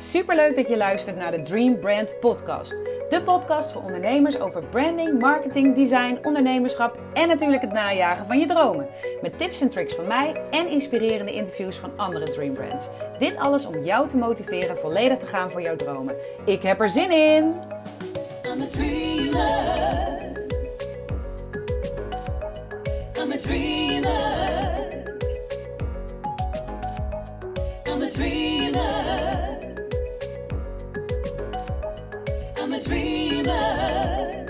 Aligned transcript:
Superleuk 0.00 0.56
dat 0.56 0.68
je 0.68 0.76
luistert 0.76 1.16
naar 1.16 1.30
de 1.30 1.40
Dream 1.40 1.78
Brand 1.78 2.20
Podcast. 2.20 2.70
De 3.08 3.22
podcast 3.24 3.72
voor 3.72 3.82
ondernemers 3.82 4.40
over 4.40 4.64
branding, 4.64 5.18
marketing, 5.18 5.74
design, 5.74 6.18
ondernemerschap 6.22 7.00
en 7.14 7.28
natuurlijk 7.28 7.62
het 7.62 7.72
najagen 7.72 8.26
van 8.26 8.38
je 8.38 8.46
dromen. 8.46 8.86
Met 9.22 9.38
tips 9.38 9.60
en 9.60 9.70
tricks 9.70 9.94
van 9.94 10.06
mij 10.06 10.42
en 10.50 10.68
inspirerende 10.68 11.32
interviews 11.32 11.76
van 11.76 11.96
andere 11.96 12.28
Dream 12.28 12.52
Brands. 12.52 12.88
Dit 13.18 13.36
alles 13.36 13.66
om 13.66 13.84
jou 13.84 14.08
te 14.08 14.16
motiveren 14.16 14.76
volledig 14.76 15.18
te 15.18 15.26
gaan 15.26 15.50
voor 15.50 15.62
jouw 15.62 15.76
dromen. 15.76 16.14
Ik 16.44 16.62
heb 16.62 16.80
er 16.80 16.88
zin 16.88 17.10
in! 17.10 17.54
I'm 18.44 18.62
a 18.62 18.66
dreamer. 18.66 20.18
I'm 23.16 23.32
a 23.32 23.36
dreamer. 23.36 24.40
I'm 32.72 32.80
dreamer. 32.80 34.44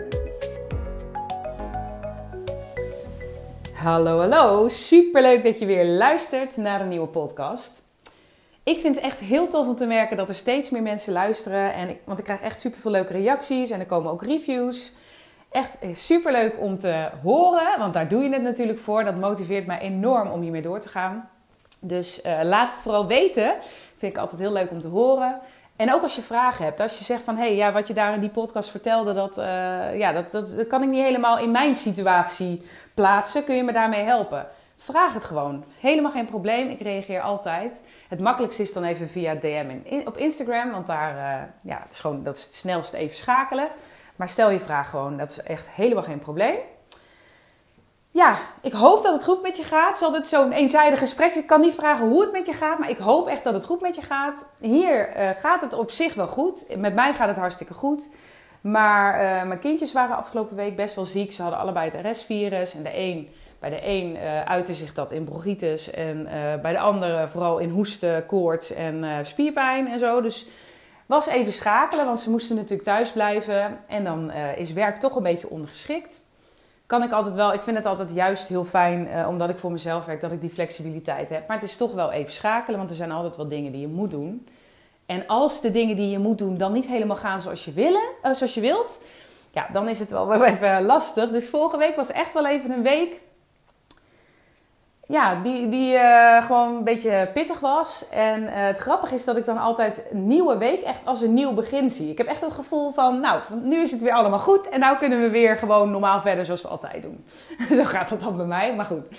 Hallo, 3.74 4.18
hallo. 4.18 4.68
Superleuk 4.68 5.42
dat 5.42 5.58
je 5.58 5.66
weer 5.66 5.84
luistert 5.84 6.56
naar 6.56 6.80
een 6.80 6.88
nieuwe 6.88 7.06
podcast. 7.06 7.82
Ik 8.62 8.78
vind 8.78 8.94
het 8.94 9.04
echt 9.04 9.18
heel 9.18 9.48
tof 9.48 9.66
om 9.66 9.76
te 9.76 9.86
merken 9.86 10.16
dat 10.16 10.28
er 10.28 10.34
steeds 10.34 10.70
meer 10.70 10.82
mensen 10.82 11.12
luisteren. 11.12 11.74
En 11.74 11.88
ik, 11.88 11.98
want 12.04 12.18
ik 12.18 12.24
krijg 12.24 12.40
echt 12.40 12.60
super 12.60 12.80
veel 12.80 12.90
leuke 12.90 13.12
reacties 13.12 13.70
en 13.70 13.80
er 13.80 13.86
komen 13.86 14.10
ook 14.10 14.22
reviews. 14.22 14.92
Echt 15.50 15.76
superleuk 15.92 16.54
om 16.58 16.78
te 16.78 17.10
horen, 17.22 17.78
want 17.78 17.94
daar 17.94 18.08
doe 18.08 18.22
je 18.22 18.32
het 18.32 18.42
natuurlijk 18.42 18.78
voor. 18.78 19.04
Dat 19.04 19.16
motiveert 19.16 19.66
mij 19.66 19.78
enorm 19.78 20.30
om 20.30 20.40
hiermee 20.40 20.62
door 20.62 20.80
te 20.80 20.88
gaan. 20.88 21.28
Dus 21.80 22.22
eh, 22.22 22.40
laat 22.42 22.70
het 22.70 22.82
vooral 22.82 23.06
weten. 23.06 23.54
Vind 23.96 24.12
ik 24.12 24.18
altijd 24.18 24.40
heel 24.40 24.52
leuk 24.52 24.70
om 24.70 24.80
te 24.80 24.88
horen. 24.88 25.40
En 25.80 25.92
ook 25.92 26.02
als 26.02 26.14
je 26.14 26.22
vragen 26.22 26.64
hebt, 26.64 26.80
als 26.80 26.98
je 26.98 27.04
zegt 27.04 27.22
van 27.22 27.36
hé, 27.36 27.42
hey, 27.42 27.56
ja, 27.56 27.72
wat 27.72 27.88
je 27.88 27.94
daar 27.94 28.14
in 28.14 28.20
die 28.20 28.30
podcast 28.30 28.70
vertelde, 28.70 29.12
dat, 29.12 29.38
eh, 29.38 29.98
ja, 29.98 30.12
dat, 30.12 30.30
dat, 30.30 30.66
kan 30.66 30.82
ik 30.82 30.88
niet 30.88 31.04
helemaal 31.04 31.38
in 31.38 31.50
mijn 31.50 31.74
situatie 31.74 32.62
plaatsen. 32.94 33.44
Kun 33.44 33.54
je 33.54 33.62
me 33.62 33.72
daarmee 33.72 34.04
helpen? 34.04 34.46
Vraag 34.76 35.14
het 35.14 35.24
gewoon. 35.24 35.64
Helemaal 35.78 36.10
geen 36.10 36.24
probleem. 36.26 36.68
Ik 36.68 36.80
reageer 36.80 37.20
altijd. 37.20 37.86
Het 38.08 38.20
makkelijkste 38.20 38.62
is 38.62 38.72
dan 38.72 38.84
even 38.84 39.08
via 39.08 39.34
DM 39.34 39.70
in, 39.82 40.06
op 40.06 40.16
Instagram, 40.16 40.70
want 40.70 40.86
daar 40.86 41.14
uh, 41.14 41.48
ja, 41.62 41.78
dat 41.78 41.92
is, 41.92 42.00
gewoon, 42.00 42.22
dat 42.22 42.36
is 42.36 42.44
het 42.44 42.54
snelste 42.54 42.96
even 42.96 43.16
schakelen. 43.16 43.68
Maar 44.16 44.28
stel 44.28 44.50
je 44.50 44.60
vraag 44.60 44.90
gewoon, 44.90 45.16
dat 45.16 45.30
is 45.30 45.42
echt 45.42 45.70
helemaal 45.70 46.02
geen 46.02 46.18
probleem. 46.18 46.56
Ja, 48.12 48.38
ik 48.62 48.72
hoop 48.72 49.02
dat 49.02 49.12
het 49.12 49.24
goed 49.24 49.42
met 49.42 49.56
je 49.56 49.62
gaat. 49.62 49.88
Het 49.88 49.96
is 49.96 50.02
altijd 50.02 50.26
zo'n 50.26 50.52
eenzijdig 50.52 50.98
gesprek. 50.98 51.28
Dus 51.28 51.42
ik 51.42 51.46
kan 51.46 51.60
niet 51.60 51.74
vragen 51.74 52.08
hoe 52.08 52.20
het 52.20 52.32
met 52.32 52.46
je 52.46 52.52
gaat, 52.52 52.78
maar 52.78 52.90
ik 52.90 52.98
hoop 52.98 53.28
echt 53.28 53.44
dat 53.44 53.54
het 53.54 53.64
goed 53.64 53.80
met 53.80 53.94
je 53.94 54.02
gaat. 54.02 54.46
Hier 54.60 55.16
uh, 55.16 55.30
gaat 55.30 55.60
het 55.60 55.72
op 55.72 55.90
zich 55.90 56.14
wel 56.14 56.26
goed. 56.26 56.76
Met 56.76 56.94
mij 56.94 57.14
gaat 57.14 57.28
het 57.28 57.36
hartstikke 57.36 57.74
goed. 57.74 58.10
Maar 58.60 59.14
uh, 59.14 59.48
mijn 59.48 59.58
kindjes 59.58 59.92
waren 59.92 60.16
afgelopen 60.16 60.56
week 60.56 60.76
best 60.76 60.94
wel 60.94 61.04
ziek. 61.04 61.32
Ze 61.32 61.42
hadden 61.42 61.60
allebei 61.60 61.90
het 61.90 62.06
RS-virus. 62.06 62.74
En 62.74 62.82
de 62.82 62.98
een, 62.98 63.28
bij 63.58 63.70
de 63.70 63.80
een 63.82 64.16
uh, 64.16 64.42
uitte 64.42 64.74
zich 64.74 64.94
dat 64.94 65.10
in 65.10 65.24
bronchitis. 65.24 65.90
En 65.90 66.28
bij 66.62 66.72
de 66.72 66.78
andere 66.78 67.28
vooral 67.28 67.58
in 67.58 67.70
hoesten, 67.70 68.26
koorts 68.26 68.72
en 68.72 69.26
spierpijn 69.26 69.88
en 69.88 69.98
zo. 69.98 70.20
Dus 70.20 70.46
was 71.06 71.26
even 71.26 71.52
schakelen, 71.52 72.04
want 72.04 72.20
ze 72.20 72.30
moesten 72.30 72.56
natuurlijk 72.56 72.82
thuis 72.82 73.12
blijven. 73.12 73.78
En 73.86 74.04
dan 74.04 74.30
is 74.56 74.72
werk 74.72 74.96
toch 74.96 75.16
een 75.16 75.22
beetje 75.22 75.50
ondergeschikt 75.50 76.22
kan 76.90 77.02
ik 77.02 77.12
altijd 77.12 77.34
wel. 77.34 77.52
Ik 77.52 77.62
vind 77.62 77.76
het 77.76 77.86
altijd 77.86 78.12
juist 78.14 78.48
heel 78.48 78.64
fijn, 78.64 79.08
uh, 79.08 79.28
omdat 79.28 79.48
ik 79.48 79.58
voor 79.58 79.72
mezelf 79.72 80.04
werk, 80.04 80.20
dat 80.20 80.32
ik 80.32 80.40
die 80.40 80.50
flexibiliteit 80.50 81.28
heb. 81.28 81.48
Maar 81.48 81.56
het 81.56 81.68
is 81.68 81.76
toch 81.76 81.92
wel 81.92 82.12
even 82.12 82.32
schakelen, 82.32 82.78
want 82.78 82.90
er 82.90 82.96
zijn 82.96 83.10
altijd 83.10 83.36
wel 83.36 83.48
dingen 83.48 83.72
die 83.72 83.80
je 83.80 83.88
moet 83.88 84.10
doen. 84.10 84.48
En 85.06 85.26
als 85.26 85.60
de 85.60 85.70
dingen 85.70 85.96
die 85.96 86.10
je 86.10 86.18
moet 86.18 86.38
doen 86.38 86.56
dan 86.56 86.72
niet 86.72 86.86
helemaal 86.86 87.16
gaan 87.16 87.40
zoals 87.40 87.64
je, 87.64 87.72
willen, 87.72 88.02
uh, 88.22 88.32
zoals 88.32 88.54
je 88.54 88.60
wilt, 88.60 89.00
ja, 89.50 89.68
dan 89.72 89.88
is 89.88 89.98
het 89.98 90.10
wel 90.10 90.44
even 90.44 90.82
lastig. 90.82 91.30
Dus 91.30 91.48
vorige 91.48 91.76
week 91.76 91.96
was 91.96 92.12
echt 92.12 92.34
wel 92.34 92.46
even 92.46 92.70
een 92.70 92.82
week 92.82 93.20
ja, 95.10 95.40
die, 95.42 95.68
die 95.68 95.94
uh, 95.94 96.42
gewoon 96.42 96.76
een 96.76 96.84
beetje 96.84 97.28
pittig 97.32 97.60
was. 97.60 98.08
En 98.08 98.42
uh, 98.42 98.50
het 98.52 98.78
grappige 98.78 99.14
is 99.14 99.24
dat 99.24 99.36
ik 99.36 99.44
dan 99.44 99.58
altijd 99.58 100.06
een 100.10 100.26
nieuwe 100.26 100.58
week 100.58 100.82
echt 100.82 101.06
als 101.06 101.20
een 101.20 101.34
nieuw 101.34 101.52
begin 101.52 101.90
zie. 101.90 102.10
Ik 102.10 102.18
heb 102.18 102.26
echt 102.26 102.40
het 102.40 102.52
gevoel 102.52 102.92
van, 102.92 103.20
nou, 103.20 103.40
nu 103.62 103.80
is 103.80 103.90
het 103.90 104.00
weer 104.00 104.12
allemaal 104.12 104.38
goed. 104.38 104.68
En 104.68 104.80
nou 104.80 104.98
kunnen 104.98 105.20
we 105.20 105.30
weer 105.30 105.56
gewoon 105.56 105.90
normaal 105.90 106.20
verder 106.20 106.44
zoals 106.44 106.62
we 106.62 106.68
altijd 106.68 107.02
doen. 107.02 107.24
Zo 107.78 107.84
gaat 107.84 108.08
dat 108.08 108.20
dan 108.20 108.36
bij 108.36 108.46
mij, 108.46 108.74
maar 108.74 108.84
goed. 108.84 109.10
Dat 109.10 109.18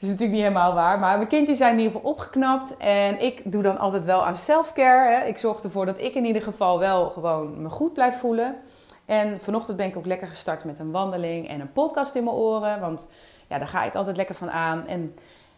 is 0.00 0.08
natuurlijk 0.08 0.30
niet 0.30 0.48
helemaal 0.48 0.74
waar. 0.74 0.98
Maar 0.98 1.16
mijn 1.16 1.28
kindjes 1.28 1.58
zijn 1.58 1.72
in 1.72 1.78
ieder 1.78 1.92
geval 1.92 2.10
opgeknapt. 2.10 2.76
En 2.76 3.20
ik 3.20 3.52
doe 3.52 3.62
dan 3.62 3.78
altijd 3.78 4.04
wel 4.04 4.26
aan 4.26 4.36
selfcare. 4.36 5.28
Ik 5.28 5.38
zorg 5.38 5.62
ervoor 5.62 5.86
dat 5.86 5.98
ik 5.98 6.14
in 6.14 6.24
ieder 6.24 6.42
geval 6.42 6.78
wel 6.78 7.10
gewoon 7.10 7.62
me 7.62 7.68
goed 7.68 7.92
blijf 7.92 8.18
voelen. 8.18 8.56
En 9.04 9.40
vanochtend 9.40 9.76
ben 9.76 9.86
ik 9.86 9.96
ook 9.96 10.06
lekker 10.06 10.28
gestart 10.28 10.64
met 10.64 10.78
een 10.78 10.90
wandeling 10.90 11.48
en 11.48 11.60
een 11.60 11.72
podcast 11.72 12.14
in 12.14 12.24
mijn 12.24 12.36
oren. 12.36 12.80
Want 12.80 13.08
ja, 13.52 13.58
daar 13.58 13.68
ga 13.68 13.84
ik 13.84 13.94
altijd 13.94 14.16
lekker 14.16 14.34
van 14.34 14.50
aan. 14.50 14.86
En 14.86 15.14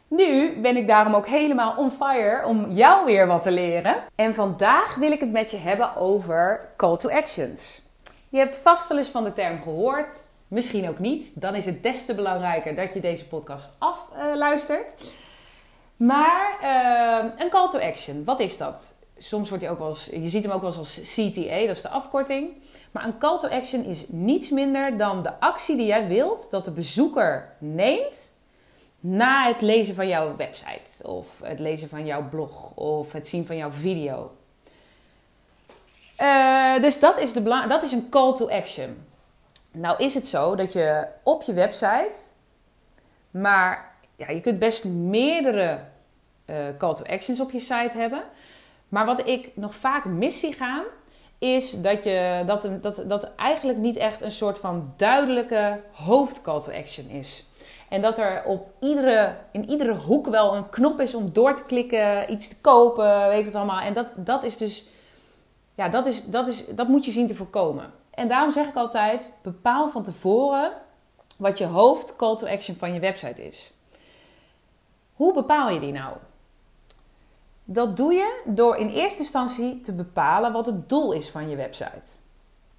nu 0.08 0.60
ben 0.60 0.76
ik 0.76 0.86
daarom 0.86 1.14
ook 1.14 1.26
helemaal 1.26 1.76
on 1.76 1.90
fire 1.90 2.46
om 2.46 2.70
jou 2.70 3.04
weer 3.04 3.26
wat 3.26 3.42
te 3.42 3.50
leren. 3.50 3.96
En 4.14 4.34
vandaag 4.34 4.94
wil 4.94 5.12
ik 5.12 5.20
het 5.20 5.32
met 5.32 5.50
je 5.50 5.56
hebben 5.56 5.96
over 5.96 6.62
call 6.76 6.96
to 6.96 7.10
actions. 7.10 7.82
Je 8.28 8.38
hebt 8.38 8.56
vast 8.56 8.88
wel 8.88 8.98
eens 8.98 9.08
van 9.08 9.24
de 9.24 9.32
term 9.32 9.62
gehoord, 9.62 10.16
misschien 10.48 10.88
ook 10.88 10.98
niet. 10.98 11.40
Dan 11.40 11.54
is 11.54 11.66
het 11.66 11.82
des 11.82 12.04
te 12.04 12.14
belangrijker 12.14 12.74
dat 12.74 12.94
je 12.94 13.00
deze 13.00 13.28
podcast 13.28 13.76
afluistert. 13.78 14.92
Maar 15.96 16.58
uh, 16.62 17.30
een 17.36 17.50
call 17.50 17.70
to 17.70 17.78
action, 17.78 18.24
wat 18.24 18.40
is 18.40 18.56
dat? 18.56 18.94
Soms 19.18 19.48
wordt 19.48 19.64
hij 19.64 19.72
ook 19.72 19.78
wel 19.78 19.88
eens, 19.88 20.06
je 20.12 20.28
ziet 20.28 20.44
hem 20.44 20.52
ook 20.52 20.60
wel 20.60 20.70
eens 20.70 20.78
als 20.78 21.00
CTA, 21.14 21.60
dat 21.60 21.76
is 21.76 21.82
de 21.82 21.88
afkorting. 21.88 22.50
Maar 22.94 23.04
een 23.04 23.18
call 23.18 23.38
to 23.38 23.48
action 23.48 23.84
is 23.84 24.08
niets 24.08 24.50
minder 24.50 24.96
dan 24.96 25.22
de 25.22 25.40
actie 25.40 25.76
die 25.76 25.86
jij 25.86 26.08
wilt 26.08 26.50
dat 26.50 26.64
de 26.64 26.70
bezoeker 26.70 27.54
neemt 27.58 28.34
na 29.00 29.46
het 29.46 29.60
lezen 29.60 29.94
van 29.94 30.08
jouw 30.08 30.36
website 30.36 31.08
of 31.08 31.26
het 31.42 31.58
lezen 31.58 31.88
van 31.88 32.06
jouw 32.06 32.28
blog 32.28 32.74
of 32.74 33.12
het 33.12 33.26
zien 33.26 33.46
van 33.46 33.56
jouw 33.56 33.70
video. 33.70 34.36
Uh, 36.18 36.80
dus 36.80 37.00
dat 37.00 37.18
is, 37.18 37.32
de 37.32 37.42
dat 37.68 37.82
is 37.82 37.92
een 37.92 38.08
call 38.08 38.34
to 38.34 38.48
action. 38.48 39.06
Nou 39.70 40.02
is 40.02 40.14
het 40.14 40.26
zo 40.26 40.54
dat 40.54 40.72
je 40.72 41.06
op 41.22 41.42
je 41.42 41.52
website, 41.52 42.16
maar 43.30 43.94
ja, 44.16 44.30
je 44.30 44.40
kunt 44.40 44.58
best 44.58 44.84
meerdere 44.84 45.80
uh, 46.46 46.56
call 46.78 46.94
to 46.94 47.04
actions 47.04 47.40
op 47.40 47.50
je 47.50 47.60
site 47.60 47.98
hebben. 47.98 48.22
Maar 48.88 49.06
wat 49.06 49.26
ik 49.26 49.50
nog 49.54 49.74
vaak 49.74 50.04
mis 50.04 50.40
zie 50.40 50.52
gaan, 50.52 50.84
is 51.44 51.82
dat, 51.82 52.04
je, 52.04 52.42
dat, 52.46 52.68
dat, 52.80 53.04
dat 53.06 53.34
eigenlijk 53.36 53.78
niet 53.78 53.96
echt 53.96 54.20
een 54.20 54.30
soort 54.30 54.58
van 54.58 54.92
duidelijke 54.96 55.80
hoofdcall 55.92 56.60
to 56.60 56.72
action 56.72 57.08
is. 57.08 57.44
En 57.88 58.02
dat 58.02 58.18
er 58.18 58.42
op 58.44 58.66
iedere, 58.80 59.36
in 59.52 59.70
iedere 59.70 59.94
hoek 59.94 60.26
wel 60.26 60.54
een 60.54 60.68
knop 60.68 61.00
is 61.00 61.14
om 61.14 61.32
door 61.32 61.54
te 61.54 61.62
klikken, 61.62 62.32
iets 62.32 62.48
te 62.48 62.60
kopen, 62.60 63.28
weet 63.28 63.44
het 63.44 63.54
allemaal. 63.54 63.80
En 63.80 63.94
dat, 63.94 64.14
dat 64.16 64.44
is 64.44 64.56
dus, 64.56 64.86
ja, 65.74 65.88
dat, 65.88 66.06
is, 66.06 66.26
dat, 66.26 66.46
is, 66.46 66.66
dat 66.66 66.88
moet 66.88 67.04
je 67.04 67.10
zien 67.10 67.28
te 67.28 67.34
voorkomen. 67.34 67.92
En 68.10 68.28
daarom 68.28 68.50
zeg 68.50 68.66
ik 68.66 68.76
altijd, 68.76 69.32
bepaal 69.42 69.88
van 69.88 70.02
tevoren 70.02 70.72
wat 71.36 71.58
je 71.58 71.66
hoofd 71.66 72.16
call 72.16 72.36
to 72.36 72.46
action 72.46 72.76
van 72.76 72.92
je 72.92 73.00
website 73.00 73.46
is. 73.46 73.72
Hoe 75.12 75.34
bepaal 75.34 75.70
je 75.70 75.80
die 75.80 75.92
nou? 75.92 76.16
Dat 77.64 77.96
doe 77.96 78.12
je 78.12 78.42
door 78.44 78.76
in 78.76 78.88
eerste 78.88 79.18
instantie 79.18 79.80
te 79.80 79.92
bepalen 79.92 80.52
wat 80.52 80.66
het 80.66 80.88
doel 80.88 81.12
is 81.12 81.30
van 81.30 81.48
je 81.48 81.56
website. 81.56 82.10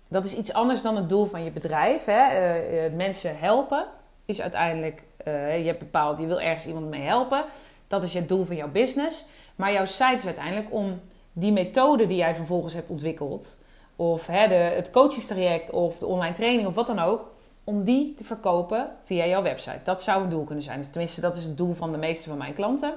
Dat 0.07 0.25
is 0.25 0.35
iets 0.35 0.53
anders 0.53 0.81
dan 0.81 0.95
het 0.95 1.09
doel 1.09 1.25
van 1.25 1.43
je 1.43 1.51
bedrijf. 1.51 2.05
Hè? 2.05 2.87
Uh, 2.87 2.95
mensen 2.95 3.39
helpen 3.39 3.85
is 4.25 4.41
uiteindelijk, 4.41 5.03
uh, 5.27 5.57
je 5.57 5.65
hebt 5.65 5.79
bepaald, 5.79 6.17
je 6.17 6.25
wil 6.25 6.41
ergens 6.41 6.65
iemand 6.65 6.89
mee 6.89 7.01
helpen. 7.01 7.43
Dat 7.87 8.03
is 8.03 8.13
je 8.13 8.25
doel 8.25 8.45
van 8.45 8.55
jouw 8.55 8.71
business. 8.71 9.25
Maar 9.55 9.71
jouw 9.71 9.85
site 9.85 10.15
is 10.15 10.25
uiteindelijk 10.25 10.73
om 10.73 10.99
die 11.33 11.51
methode 11.51 12.07
die 12.07 12.17
jij 12.17 12.35
vervolgens 12.35 12.73
hebt 12.73 12.89
ontwikkeld, 12.89 13.57
of 13.95 14.27
hè, 14.27 14.47
de, 14.47 14.53
het 14.53 14.91
coachingstraject 14.91 15.71
of 15.71 15.99
de 15.99 16.05
online 16.05 16.35
training 16.35 16.67
of 16.67 16.73
wat 16.73 16.87
dan 16.87 16.99
ook, 16.99 17.31
om 17.63 17.83
die 17.83 18.13
te 18.13 18.23
verkopen 18.23 18.89
via 19.03 19.25
jouw 19.25 19.41
website. 19.41 19.79
Dat 19.83 20.03
zou 20.03 20.23
een 20.23 20.29
doel 20.29 20.43
kunnen 20.43 20.63
zijn. 20.63 20.81
Tenminste, 20.81 21.21
dat 21.21 21.37
is 21.37 21.43
het 21.43 21.57
doel 21.57 21.73
van 21.73 21.91
de 21.91 21.97
meeste 21.97 22.29
van 22.29 22.37
mijn 22.37 22.53
klanten. 22.53 22.93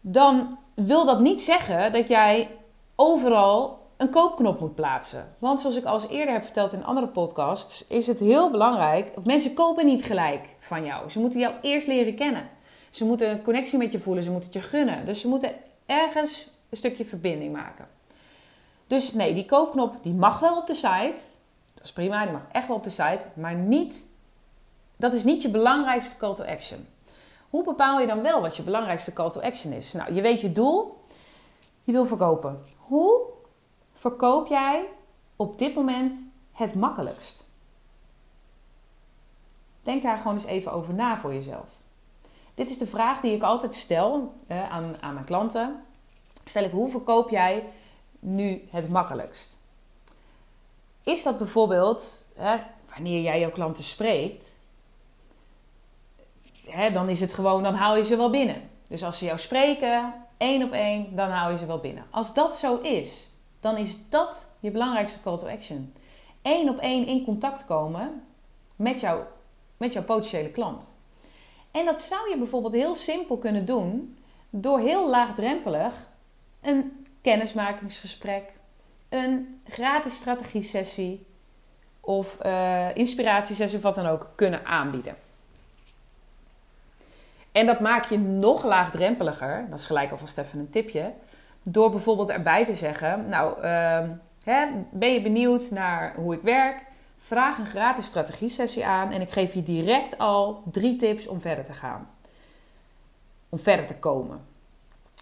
Dan 0.00 0.58
wil 0.74 1.04
dat 1.04 1.20
niet 1.20 1.42
zeggen 1.42 1.92
dat 1.92 2.08
jij 2.08 2.48
overal 2.96 3.78
een 3.96 4.10
koopknop 4.10 4.60
moet 4.60 4.74
plaatsen. 4.74 5.34
Want 5.38 5.60
zoals 5.60 5.76
ik 5.76 5.84
al 5.84 5.94
eens 5.94 6.08
eerder 6.08 6.34
heb 6.34 6.44
verteld 6.44 6.72
in 6.72 6.84
andere 6.84 7.06
podcasts, 7.06 7.86
is 7.86 8.06
het 8.06 8.18
heel 8.18 8.50
belangrijk. 8.50 9.12
Of 9.14 9.24
mensen 9.24 9.54
kopen 9.54 9.86
niet 9.86 10.04
gelijk 10.04 10.54
van 10.58 10.84
jou. 10.84 11.10
Ze 11.10 11.20
moeten 11.20 11.40
jou 11.40 11.54
eerst 11.62 11.86
leren 11.86 12.14
kennen. 12.14 12.48
Ze 12.90 13.04
moeten 13.04 13.30
een 13.30 13.42
connectie 13.42 13.78
met 13.78 13.92
je 13.92 14.00
voelen. 14.00 14.24
Ze 14.24 14.30
moeten 14.30 14.50
het 14.50 14.62
je 14.62 14.68
gunnen. 14.68 15.06
Dus 15.06 15.20
ze 15.20 15.28
moeten 15.28 15.52
ergens 15.86 16.50
een 16.68 16.76
stukje 16.76 17.04
verbinding 17.04 17.52
maken. 17.52 17.88
Dus 18.86 19.12
nee, 19.12 19.34
die 19.34 19.44
koopknop 19.44 19.94
die 20.02 20.14
mag 20.14 20.40
wel 20.40 20.56
op 20.56 20.66
de 20.66 20.74
site. 20.74 21.20
Dat 21.74 21.84
is 21.84 21.92
prima, 21.92 22.22
die 22.22 22.32
mag 22.32 22.42
echt 22.52 22.66
wel 22.66 22.76
op 22.76 22.84
de 22.84 22.90
site. 22.90 23.20
Maar 23.34 23.54
niet, 23.54 24.08
dat 24.96 25.14
is 25.14 25.24
niet 25.24 25.42
je 25.42 25.48
belangrijkste 25.48 26.16
call 26.16 26.34
to 26.34 26.44
action. 26.44 26.86
Hoe 27.50 27.64
bepaal 27.64 28.00
je 28.00 28.06
dan 28.06 28.22
wel 28.22 28.40
wat 28.40 28.56
je 28.56 28.62
belangrijkste 28.62 29.12
call 29.12 29.30
to 29.30 29.40
action 29.40 29.72
is? 29.72 29.92
Nou, 29.92 30.14
je 30.14 30.20
weet 30.20 30.40
je 30.40 30.52
doel. 30.52 31.02
Je 31.84 31.92
wil 31.92 32.06
verkopen. 32.06 32.64
Hoe 32.76 33.20
verkoop 33.94 34.46
jij 34.46 34.84
op 35.36 35.58
dit 35.58 35.74
moment 35.74 36.16
het 36.52 36.74
makkelijkst? 36.74 37.46
Denk 39.80 40.02
daar 40.02 40.16
gewoon 40.16 40.32
eens 40.32 40.44
even 40.44 40.72
over 40.72 40.94
na 40.94 41.18
voor 41.18 41.34
jezelf. 41.34 41.66
Dit 42.54 42.70
is 42.70 42.78
de 42.78 42.86
vraag 42.86 43.20
die 43.20 43.34
ik 43.34 43.42
altijd 43.42 43.74
stel 43.74 44.34
eh, 44.46 44.70
aan, 44.70 44.96
aan 45.00 45.14
mijn 45.14 45.26
klanten. 45.26 45.84
Stel 46.44 46.64
ik, 46.64 46.70
hoe 46.70 46.90
verkoop 46.90 47.30
jij 47.30 47.72
nu 48.18 48.68
het 48.70 48.88
makkelijkst? 48.88 49.56
Is 51.02 51.22
dat 51.22 51.38
bijvoorbeeld 51.38 52.26
wanneer 52.94 53.22
jij 53.22 53.40
jouw 53.40 53.50
klanten 53.50 53.84
spreekt? 53.84 54.44
Hè, 56.68 56.90
dan 56.90 57.08
is 57.08 57.20
het 57.20 57.32
gewoon, 57.32 57.62
dan 57.62 57.74
haal 57.74 57.96
je 57.96 58.04
ze 58.04 58.16
wel 58.16 58.30
binnen. 58.30 58.70
Dus 58.88 59.04
als 59.04 59.18
ze 59.18 59.24
jou 59.24 59.38
spreken, 59.38 60.14
één 60.36 60.62
op 60.62 60.72
één, 60.72 61.16
dan 61.16 61.30
haal 61.30 61.50
je 61.50 61.58
ze 61.58 61.66
wel 61.66 61.78
binnen. 61.78 62.04
Als 62.10 62.34
dat 62.34 62.52
zo 62.52 62.76
is, 62.76 63.30
dan 63.60 63.76
is 63.76 64.08
dat 64.08 64.52
je 64.60 64.70
belangrijkste 64.70 65.22
call 65.22 65.38
to 65.38 65.48
action. 65.48 65.94
Eén 66.42 66.68
op 66.68 66.78
één 66.78 67.06
in 67.06 67.24
contact 67.24 67.66
komen 67.66 68.22
met, 68.76 69.00
jou, 69.00 69.22
met 69.76 69.92
jouw 69.92 70.02
potentiële 70.04 70.50
klant. 70.50 70.96
En 71.70 71.84
dat 71.84 72.00
zou 72.00 72.30
je 72.30 72.38
bijvoorbeeld 72.38 72.72
heel 72.72 72.94
simpel 72.94 73.36
kunnen 73.36 73.64
doen 73.64 74.18
door 74.50 74.78
heel 74.78 75.10
laagdrempelig 75.10 75.94
een 76.60 77.06
kennismakingsgesprek, 77.20 78.52
een 79.08 79.60
gratis 79.68 80.14
strategie-sessie 80.14 81.26
of 82.00 82.38
uh, 82.46 82.96
inspiratiesessie 82.96 83.78
of 83.78 83.84
wat 83.84 83.94
dan 83.94 84.06
ook 84.06 84.30
kunnen 84.34 84.64
aanbieden. 84.64 85.16
En 87.58 87.66
dat 87.66 87.80
maak 87.80 88.04
je 88.04 88.18
nog 88.18 88.64
laagdrempeliger, 88.64 89.66
dat 89.70 89.78
is 89.78 89.86
gelijk 89.86 90.10
alvast 90.10 90.38
even 90.38 90.58
een 90.58 90.70
tipje, 90.70 91.12
door 91.62 91.90
bijvoorbeeld 91.90 92.30
erbij 92.30 92.64
te 92.64 92.74
zeggen: 92.74 93.28
Nou, 93.28 93.56
uh, 93.56 94.00
hè, 94.44 94.66
ben 94.90 95.12
je 95.12 95.22
benieuwd 95.22 95.70
naar 95.70 96.14
hoe 96.16 96.34
ik 96.34 96.42
werk? 96.42 96.82
Vraag 97.18 97.58
een 97.58 97.66
gratis 97.66 98.06
strategie-sessie 98.06 98.86
aan 98.86 99.12
en 99.12 99.20
ik 99.20 99.30
geef 99.30 99.54
je 99.54 99.62
direct 99.62 100.18
al 100.18 100.62
drie 100.72 100.96
tips 100.96 101.26
om 101.26 101.40
verder 101.40 101.64
te 101.64 101.72
gaan. 101.72 102.08
Om 103.48 103.58
verder 103.58 103.86
te 103.86 103.98
komen. 103.98 104.38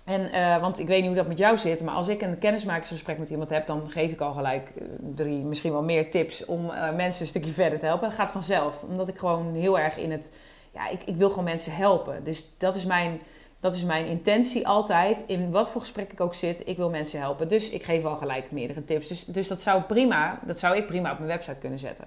En, 0.04 0.34
uh, 0.34 0.60
want 0.60 0.78
ik 0.78 0.86
weet 0.86 0.98
niet 0.98 1.06
hoe 1.06 1.16
dat 1.16 1.28
met 1.28 1.38
jou 1.38 1.56
zit, 1.56 1.82
maar 1.82 1.94
als 1.94 2.08
ik 2.08 2.22
een 2.22 2.38
kennismakingsgesprek 2.38 3.18
met 3.18 3.30
iemand 3.30 3.50
heb, 3.50 3.66
dan 3.66 3.90
geef 3.90 4.12
ik 4.12 4.20
al 4.20 4.32
gelijk 4.32 4.68
eh, 4.78 4.84
drie, 5.14 5.38
misschien 5.38 5.72
wel 5.72 5.82
meer 5.82 6.10
tips 6.10 6.44
om 6.44 6.64
uh, 6.64 6.94
mensen 6.94 7.22
een 7.22 7.28
stukje 7.28 7.52
verder 7.52 7.78
te 7.78 7.86
helpen. 7.86 8.08
Dat 8.08 8.18
gaat 8.18 8.30
vanzelf, 8.30 8.82
omdat 8.82 9.08
ik 9.08 9.18
gewoon 9.18 9.54
heel 9.54 9.78
erg 9.78 9.96
in 9.96 10.10
het, 10.10 10.32
ja, 10.76 10.88
ik, 10.88 11.02
ik 11.04 11.16
wil 11.16 11.28
gewoon 11.28 11.44
mensen 11.44 11.74
helpen. 11.74 12.24
Dus 12.24 12.48
dat 12.58 12.76
is 12.76 12.84
mijn, 12.84 13.20
dat 13.60 13.74
is 13.74 13.84
mijn 13.84 14.06
intentie 14.06 14.68
altijd, 14.68 15.24
in 15.26 15.50
wat 15.50 15.70
voor 15.70 15.80
gesprek 15.80 16.12
ik 16.12 16.20
ook 16.20 16.34
zit, 16.34 16.62
ik 16.66 16.76
wil 16.76 16.90
mensen 16.90 17.20
helpen. 17.20 17.48
Dus 17.48 17.70
ik 17.70 17.82
geef 17.82 18.04
al 18.04 18.16
gelijk 18.16 18.50
meerdere 18.50 18.84
tips. 18.84 19.08
Dus, 19.08 19.24
dus 19.24 19.48
dat 19.48 19.62
zou 19.62 19.82
prima, 19.82 20.38
dat 20.46 20.58
zou 20.58 20.76
ik 20.76 20.86
prima 20.86 21.12
op 21.12 21.18
mijn 21.18 21.30
website 21.30 21.58
kunnen 21.58 21.78
zetten. 21.78 22.06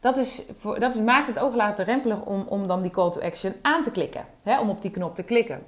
Dat, 0.00 0.16
is 0.16 0.48
voor, 0.58 0.80
dat 0.80 0.94
maakt 0.94 1.26
het 1.26 1.38
ook 1.38 1.54
later 1.54 1.84
rempelig 1.84 2.20
om, 2.20 2.46
om 2.48 2.66
dan 2.66 2.80
die 2.80 2.90
call 2.90 3.10
to 3.10 3.20
action 3.20 3.54
aan 3.62 3.82
te 3.82 3.90
klikken. 3.90 4.26
Hè, 4.42 4.60
om 4.60 4.70
op 4.70 4.82
die 4.82 4.90
knop 4.90 5.14
te 5.14 5.22
klikken 5.22 5.62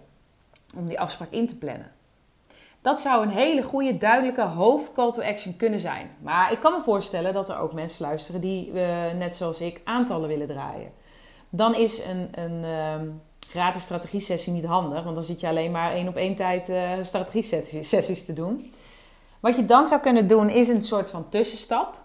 om 0.77 0.87
die 0.89 1.01
afspraak 1.01 1.31
in 1.31 1.47
te 1.47 1.57
plannen. 1.57 1.93
Dat 2.81 3.01
zou 3.01 3.23
een 3.23 3.31
hele 3.31 3.63
goede, 3.63 3.99
duidelijke 3.99 4.43
hoofdcall 4.43 5.13
to 5.13 5.23
action 5.23 5.57
kunnen 5.57 5.81
zijn. 5.81 6.11
Maar 6.23 6.53
ik 6.53 6.61
kan 6.61 6.73
me 6.73 6.83
voorstellen 6.83 7.33
dat 7.33 7.49
er 7.49 7.59
ook 7.59 7.73
mensen 7.73 8.07
luisteren 8.07 8.41
die, 8.41 8.73
uh, 8.73 9.13
net 9.19 9.37
zoals 9.37 9.61
ik, 9.61 9.81
aantallen 9.85 10.29
willen 10.29 10.47
draaien. 10.47 10.93
Dan 11.51 11.75
is 11.75 12.05
een, 12.05 12.29
een 12.33 12.65
gratis 13.51 13.83
strategie-sessie 13.83 14.53
niet 14.53 14.65
handig, 14.65 15.03
want 15.03 15.15
dan 15.15 15.25
zit 15.25 15.41
je 15.41 15.49
alleen 15.49 15.71
maar 15.71 15.93
één 15.93 16.09
op 16.09 16.17
één 16.17 16.35
tijd 16.35 16.69
uh, 16.69 16.93
strategie-sessies 17.03 18.25
te 18.25 18.33
doen. 18.33 18.73
Wat 19.41 19.57
je 19.57 19.65
dan 19.65 19.87
zou 19.87 20.01
kunnen 20.01 20.27
doen 20.27 20.51
is 20.51 20.69
een 20.69 20.83
soort 20.83 21.11
van 21.11 21.29
tussenstap. 21.29 21.99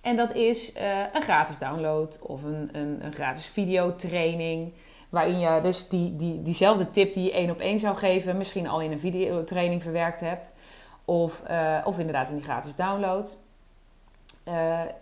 En 0.00 0.16
dat 0.16 0.34
is 0.34 0.76
uh, 0.76 0.98
een 1.12 1.22
gratis 1.22 1.58
download 1.58 2.18
of 2.22 2.42
een, 2.42 2.68
een, 2.72 3.12
gratis 3.12 3.46
videotraining. 3.46 4.72
Waarin 5.08 5.38
je 5.38 5.60
dus 5.62 5.88
die, 5.88 6.16
die, 6.16 6.42
diezelfde 6.42 6.90
tip 6.90 7.12
die 7.12 7.24
je 7.24 7.32
één 7.32 7.50
op 7.50 7.58
één 7.58 7.78
zou 7.78 7.96
geven, 7.96 8.36
misschien 8.36 8.68
al 8.68 8.80
in 8.80 8.92
een 8.92 9.00
videotraining 9.00 9.82
verwerkt 9.82 10.20
hebt. 10.20 10.56
Of, 11.04 11.42
uh, 11.50 11.78
of 11.84 11.98
inderdaad 11.98 12.28
in 12.28 12.34
die 12.34 12.44
gratis 12.44 12.74
download. 12.74 13.36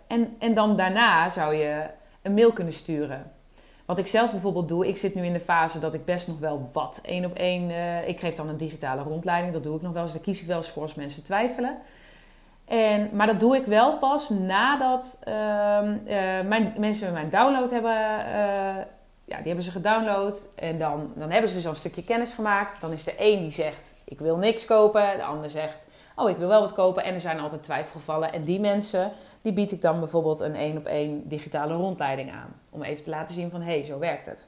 En, 0.07 0.35
en 0.39 0.53
dan 0.53 0.75
daarna 0.75 1.29
zou 1.29 1.53
je 1.53 1.85
een 2.21 2.33
mail 2.33 2.53
kunnen 2.53 2.73
sturen. 2.73 3.31
Wat 3.89 3.97
ik 3.97 4.07
zelf 4.07 4.31
bijvoorbeeld 4.31 4.67
doe, 4.67 4.87
ik 4.87 4.97
zit 4.97 5.15
nu 5.15 5.25
in 5.25 5.33
de 5.33 5.39
fase 5.39 5.79
dat 5.79 5.93
ik 5.93 6.05
best 6.05 6.27
nog 6.27 6.39
wel 6.39 6.69
wat 6.73 6.99
één 7.03 7.25
op 7.25 7.35
één. 7.35 7.69
Uh, 7.69 8.07
ik 8.07 8.19
geef 8.19 8.35
dan 8.35 8.49
een 8.49 8.57
digitale 8.57 9.01
rondleiding, 9.01 9.53
dat 9.53 9.63
doe 9.63 9.75
ik 9.75 9.81
nog 9.81 9.93
wel 9.93 10.01
eens. 10.01 10.13
Daar 10.13 10.21
kies 10.21 10.41
ik 10.41 10.47
wel 10.47 10.57
eens 10.57 10.69
voor 10.69 10.81
als 10.81 10.95
mensen 10.95 11.23
twijfelen. 11.23 11.77
En, 12.65 13.09
maar 13.13 13.27
dat 13.27 13.39
doe 13.39 13.55
ik 13.55 13.65
wel 13.65 13.97
pas 13.97 14.29
nadat 14.29 15.21
ehm, 15.23 15.97
mijn, 16.47 16.73
mensen 16.77 17.13
mijn 17.13 17.29
download 17.29 17.71
hebben 17.71 17.97
ja, 19.29 19.37
die 19.37 19.47
hebben 19.47 19.63
ze 19.63 19.71
gedownload. 19.71 20.45
En 20.55 20.77
dan, 20.77 21.11
dan 21.15 21.31
hebben 21.31 21.49
ze 21.49 21.59
zo'n 21.59 21.75
stukje 21.75 22.03
kennis 22.03 22.33
gemaakt. 22.33 22.81
Dan 22.81 22.91
is 22.91 23.07
er 23.07 23.17
één 23.17 23.39
die 23.39 23.51
zegt, 23.51 24.01
ik 24.05 24.19
wil 24.19 24.37
niks 24.37 24.65
kopen. 24.65 25.17
De 25.17 25.23
ander 25.23 25.49
zegt, 25.49 25.87
oh, 26.15 26.29
ik 26.29 26.37
wil 26.37 26.47
wel 26.47 26.61
wat 26.61 26.73
kopen. 26.73 27.03
En 27.03 27.13
er 27.13 27.19
zijn 27.19 27.39
altijd 27.39 27.63
twijfelgevallen. 27.63 28.33
En 28.33 28.43
die 28.43 28.59
mensen, 28.59 29.11
die 29.41 29.53
bied 29.53 29.71
ik 29.71 29.81
dan 29.81 29.99
bijvoorbeeld 29.99 30.39
een 30.39 30.55
één 30.55 30.77
op 30.77 30.85
één 30.85 31.27
digitale 31.27 31.73
rondleiding 31.73 32.31
aan. 32.31 32.55
Om 32.69 32.83
even 32.83 33.03
te 33.03 33.09
laten 33.09 33.33
zien 33.33 33.49
van, 33.49 33.61
hé, 33.61 33.71
hey, 33.71 33.83
zo 33.83 33.99
werkt 33.99 34.25
het. 34.25 34.47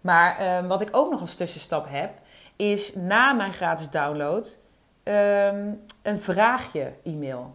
Maar 0.00 0.40
uh, 0.40 0.68
wat 0.68 0.80
ik 0.80 0.88
ook 0.92 1.10
nog 1.10 1.20
als 1.20 1.34
tussenstap 1.34 1.88
heb, 1.88 2.10
is 2.56 2.94
na 2.94 3.32
mijn 3.32 3.52
gratis 3.52 3.90
download 3.90 4.58
um, 5.04 5.80
een 6.02 6.20
vraagje 6.20 6.92
e-mail. 7.04 7.54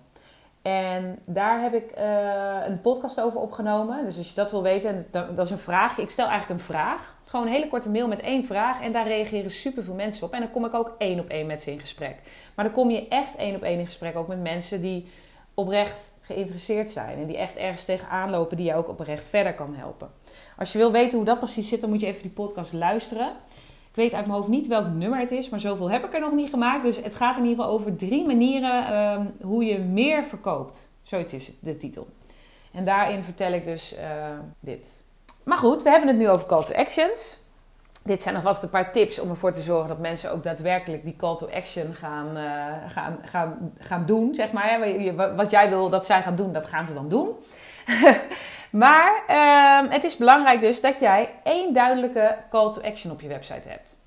En 0.61 1.19
daar 1.25 1.61
heb 1.61 1.73
ik 1.73 1.97
uh, 1.97 2.57
een 2.67 2.81
podcast 2.81 3.21
over 3.21 3.39
opgenomen. 3.39 4.05
Dus 4.05 4.17
als 4.17 4.29
je 4.29 4.35
dat 4.35 4.51
wil 4.51 4.63
weten, 4.63 5.05
dat, 5.11 5.39
is 5.39 5.49
een 5.49 5.57
vraag. 5.57 5.97
Ik 5.97 6.09
stel 6.09 6.27
eigenlijk 6.27 6.59
een 6.59 6.65
vraag. 6.65 7.15
Gewoon 7.25 7.45
een 7.45 7.51
hele 7.51 7.67
korte 7.67 7.89
mail 7.89 8.07
met 8.07 8.19
één 8.19 8.45
vraag. 8.45 8.81
En 8.81 8.91
daar 8.91 9.07
reageren 9.07 9.51
superveel 9.51 9.93
mensen 9.93 10.27
op. 10.27 10.33
En 10.33 10.39
dan 10.39 10.51
kom 10.51 10.65
ik 10.65 10.73
ook 10.73 10.95
één 10.97 11.19
op 11.19 11.29
één 11.29 11.45
met 11.45 11.63
ze 11.63 11.71
in 11.71 11.79
gesprek. 11.79 12.15
Maar 12.55 12.65
dan 12.65 12.73
kom 12.73 12.89
je 12.89 13.07
echt 13.07 13.35
één 13.35 13.55
op 13.55 13.61
één 13.61 13.79
in 13.79 13.85
gesprek 13.85 14.15
ook 14.15 14.27
met 14.27 14.41
mensen 14.41 14.81
die 14.81 15.11
oprecht 15.55 16.13
geïnteresseerd 16.21 16.91
zijn. 16.91 17.17
En 17.17 17.27
die 17.27 17.37
echt 17.37 17.55
ergens 17.55 17.85
tegenaan 17.85 18.29
lopen 18.29 18.57
die 18.57 18.65
je 18.65 18.75
ook 18.75 18.89
oprecht 18.89 19.27
verder 19.27 19.53
kan 19.53 19.75
helpen. 19.75 20.11
Als 20.57 20.71
je 20.71 20.77
wil 20.77 20.91
weten 20.91 21.17
hoe 21.17 21.25
dat 21.25 21.39
precies 21.39 21.69
zit, 21.69 21.81
dan 21.81 21.89
moet 21.89 21.99
je 21.99 22.05
even 22.05 22.21
die 22.21 22.31
podcast 22.31 22.73
luisteren. 22.73 23.27
Ik 23.89 23.95
weet 24.01 24.13
uit 24.13 24.25
mijn 24.25 24.37
hoofd 24.37 24.49
niet 24.49 24.67
welk 24.67 24.87
nummer 24.87 25.19
het 25.19 25.31
is, 25.31 25.49
maar 25.49 25.59
zoveel 25.59 25.89
heb 25.89 26.05
ik 26.05 26.13
er 26.13 26.19
nog 26.19 26.33
niet 26.33 26.49
gemaakt. 26.49 26.83
Dus 26.83 27.01
het 27.01 27.15
gaat 27.15 27.37
in 27.37 27.43
ieder 27.43 27.57
geval 27.57 27.79
over 27.79 27.95
drie 27.95 28.25
manieren 28.25 28.97
um, 28.97 29.33
hoe 29.41 29.65
je 29.65 29.79
meer 29.79 30.23
verkoopt. 30.23 30.89
Zoiets 31.03 31.33
is 31.33 31.51
de 31.59 31.77
titel. 31.77 32.07
En 32.71 32.85
daarin 32.85 33.23
vertel 33.23 33.53
ik 33.53 33.65
dus 33.65 33.93
uh, 33.97 34.39
dit. 34.59 35.03
Maar 35.43 35.57
goed, 35.57 35.83
we 35.83 35.89
hebben 35.89 36.07
het 36.07 36.17
nu 36.17 36.29
over 36.29 36.47
call 36.47 36.63
to 36.63 36.73
actions. 36.73 37.39
Dit 38.05 38.21
zijn 38.21 38.35
alvast 38.35 38.63
een 38.63 38.69
paar 38.69 38.91
tips 38.91 39.19
om 39.19 39.29
ervoor 39.29 39.53
te 39.53 39.61
zorgen 39.61 39.87
dat 39.87 39.99
mensen 39.99 40.31
ook 40.31 40.43
daadwerkelijk 40.43 41.03
die 41.03 41.15
call 41.15 41.35
to 41.35 41.49
action 41.53 41.93
gaan, 41.93 42.37
uh, 42.37 42.65
gaan, 42.87 43.19
gaan, 43.25 43.73
gaan 43.79 44.05
doen. 44.05 44.35
Zeg 44.35 44.51
maar. 44.51 45.35
Wat 45.35 45.51
jij 45.51 45.69
wil 45.69 45.89
dat 45.89 46.05
zij 46.05 46.21
gaan 46.21 46.35
doen, 46.35 46.53
dat 46.53 46.65
gaan 46.65 46.87
ze 46.87 46.93
dan 46.93 47.09
doen. 47.09 47.29
Maar 48.75 49.23
uh, 49.29 49.91
het 49.91 50.03
is 50.03 50.17
belangrijk 50.17 50.61
dus 50.61 50.81
dat 50.81 50.99
jij 50.99 51.29
één 51.43 51.73
duidelijke 51.73 52.37
call 52.49 52.71
to 52.71 52.81
action 52.81 53.11
op 53.11 53.21
je 53.21 53.27
website 53.27 53.69
hebt. 53.69 53.97